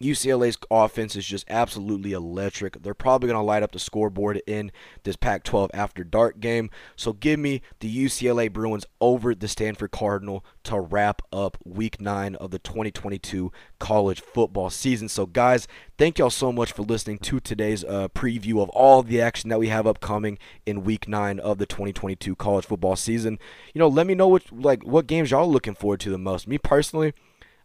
UCLA's 0.00 0.56
offense 0.70 1.14
is 1.14 1.26
just 1.26 1.44
absolutely 1.50 2.12
electric. 2.12 2.82
They're 2.82 2.94
probably 2.94 3.28
going 3.28 3.40
to 3.40 3.44
light 3.44 3.62
up 3.62 3.72
the 3.72 3.78
scoreboard 3.78 4.40
in 4.46 4.72
this 5.04 5.16
Pac 5.16 5.44
12 5.44 5.70
after 5.74 6.04
dark 6.04 6.40
game. 6.40 6.70
So 6.96 7.12
give 7.12 7.38
me 7.38 7.60
the 7.80 8.04
UCLA 8.06 8.50
Bruins 8.50 8.86
over 9.00 9.34
the 9.34 9.48
Stanford 9.48 9.90
Cardinal 9.90 10.44
to 10.64 10.80
wrap 10.80 11.20
up 11.32 11.58
week 11.64 12.00
nine 12.00 12.34
of 12.36 12.50
the 12.50 12.58
2022 12.58 13.52
college 13.78 14.20
football 14.20 14.70
season. 14.70 15.08
So, 15.08 15.26
guys, 15.26 15.68
thank 15.98 16.18
y'all 16.18 16.30
so 16.30 16.50
much 16.50 16.72
for 16.72 16.82
listening 16.82 17.18
to 17.18 17.40
today's 17.40 17.84
uh, 17.84 18.08
preview 18.08 18.62
of 18.62 18.70
all 18.70 19.02
the 19.02 19.20
action 19.20 19.50
that 19.50 19.58
we 19.58 19.68
have 19.68 19.86
upcoming 19.86 20.38
in 20.64 20.84
week 20.84 21.08
nine 21.08 21.38
of 21.38 21.58
the 21.58 21.66
2022 21.66 22.36
college 22.36 22.64
football 22.64 22.96
season. 22.96 23.38
You 23.74 23.80
know, 23.80 23.88
let 23.88 24.06
me 24.06 24.14
know 24.14 24.28
what 24.28 24.44
like 24.50 24.82
what 24.82 25.06
games 25.06 25.30
y'all 25.30 25.50
looking 25.50 25.74
forward 25.74 26.00
to 26.00 26.10
the 26.10 26.18
most. 26.18 26.48
Me 26.48 26.56
personally, 26.56 27.12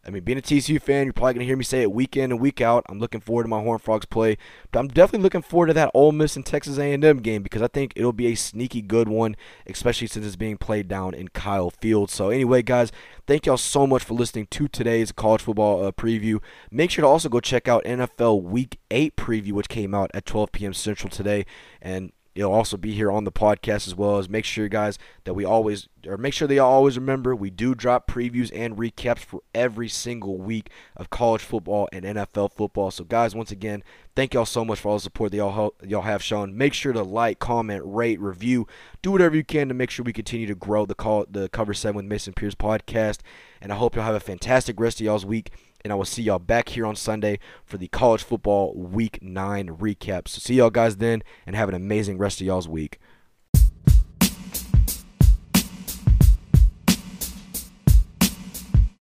I 0.06 0.12
mean, 0.12 0.24
being 0.24 0.38
a 0.38 0.42
TCU 0.42 0.80
fan, 0.80 1.06
you're 1.06 1.14
probably 1.14 1.34
going 1.34 1.40
to 1.40 1.46
hear 1.46 1.58
me 1.58 1.64
say 1.64 1.82
it 1.82 1.92
week 1.92 2.16
in 2.16 2.32
and 2.32 2.40
week 2.40 2.62
out. 2.62 2.86
I'm 2.90 3.00
looking 3.00 3.22
forward 3.22 3.44
to 3.44 3.50
my 3.50 3.62
Horned 3.62 3.82
Frogs 3.82 4.06
play, 4.06 4.38
but 4.72 4.80
I'm 4.80 4.88
definitely 4.88 5.24
looking 5.24 5.42
forward 5.42 5.68
to 5.68 5.74
that 5.74 5.90
Ole 5.96 6.12
Miss 6.12 6.36
and 6.36 6.46
Texas 6.46 6.78
A&M 6.78 7.18
game 7.22 7.42
because 7.42 7.64
I 7.64 7.68
think 7.68 7.94
it'll 7.96 8.14
be 8.14 8.28
a 8.28 8.36
sneaky 8.36 8.84
good 8.84 9.10
one, 9.10 9.36
especially 9.66 10.06
since 10.08 10.26
it's 10.26 10.36
being 10.36 10.58
played 10.58 10.88
down 10.88 11.16
in 11.16 11.30
Kyle 11.30 11.72
Field. 11.72 12.12
So 12.12 12.30
anyway, 12.30 12.62
guys, 12.62 12.92
thank 13.26 13.48
y'all 13.48 13.58
so 13.58 13.88
much 13.88 14.04
for 14.04 14.14
listening 14.14 14.48
to 14.52 14.68
today's 14.68 15.12
college 15.12 15.42
football 15.42 15.84
uh, 15.84 15.92
preview. 15.92 16.40
Make 16.70 16.92
sure 16.92 17.02
to 17.02 17.08
also 17.08 17.28
go 17.28 17.40
check 17.40 17.68
out 17.68 17.84
NFL 17.84 18.44
Week 18.44 18.80
8 18.92 19.16
preview, 19.16 19.54
which 19.54 19.70
came 19.70 19.96
out 19.96 20.12
at 20.14 20.26
12 20.28 20.52
p.m. 20.52 20.74
Central 20.74 21.10
today. 21.10 21.48
And 21.82 22.12
It'll 22.36 22.52
also 22.52 22.76
be 22.76 22.92
here 22.92 23.10
on 23.10 23.24
the 23.24 23.32
podcast 23.32 23.88
as 23.88 23.96
well 23.96 24.18
as 24.18 24.28
make 24.28 24.44
sure, 24.44 24.68
guys, 24.68 25.00
that 25.24 25.34
we 25.34 25.46
always, 25.46 25.88
or 26.06 26.18
make 26.18 26.34
sure 26.34 26.50
they 26.50 26.60
always 26.60 26.98
remember 26.98 27.34
we 27.34 27.50
do 27.50 27.74
drop 27.74 28.08
previews 28.08 28.52
and 28.54 28.76
recaps 28.76 29.20
for 29.20 29.42
every 29.54 29.88
single 29.88 30.38
week 30.38 30.70
of 30.98 31.10
college 31.10 31.42
football 31.42 31.88
and 31.94 32.04
NFL 32.04 32.52
football. 32.52 32.92
So, 32.92 33.06
guys, 33.06 33.34
once 33.34 33.52
again, 33.52 33.86
thank 34.18 34.34
y'all 34.34 34.46
so 34.46 34.66
much 34.66 34.82
for 34.82 34.90
all 34.90 34.96
the 34.98 35.02
support 35.02 35.32
that 35.32 35.38
y'all, 35.38 35.74
y'all 35.82 36.02
have 36.02 36.22
shown. 36.22 36.58
Make 36.58 36.74
sure 36.74 36.92
to 36.92 37.04
like, 37.04 37.40
comment, 37.40 37.84
rate, 37.86 38.20
review, 38.20 38.68
do 39.02 39.14
whatever 39.14 39.38
you 39.38 39.46
can 39.46 39.70
to 39.70 39.74
make 39.74 39.90
sure 39.90 40.04
we 40.04 40.12
continue 40.12 40.48
to 40.48 40.56
grow 40.56 40.86
the 40.86 40.94
call, 40.94 41.26
the 41.30 41.48
Cover 41.48 41.74
7 41.74 41.96
with 41.96 42.06
Mason 42.06 42.34
Pierce 42.34 42.56
podcast. 42.56 43.20
And 43.62 43.72
I 43.72 43.78
hope 43.78 43.96
y'all 43.96 44.04
have 44.04 44.14
a 44.14 44.20
fantastic 44.20 44.78
rest 44.78 45.00
of 45.00 45.06
y'all's 45.06 45.26
week 45.26 45.52
and 45.86 45.94
I 45.94 45.96
will 45.96 46.04
see 46.04 46.24
y'all 46.24 46.40
back 46.40 46.70
here 46.70 46.84
on 46.84 46.96
Sunday 46.96 47.38
for 47.64 47.78
the 47.78 47.88
college 47.88 48.24
football 48.24 48.74
week 48.74 49.20
nine 49.22 49.68
recap. 49.68 50.28
So 50.28 50.40
see 50.40 50.56
y'all 50.56 50.72
guys 50.72 50.98
then 50.98 51.22
and 51.46 51.56
have 51.56 51.70
an 51.70 51.76
amazing 51.76 52.18
rest 52.18 52.42
of 52.42 52.48
y'all's 52.48 52.68
week. 52.68 53.00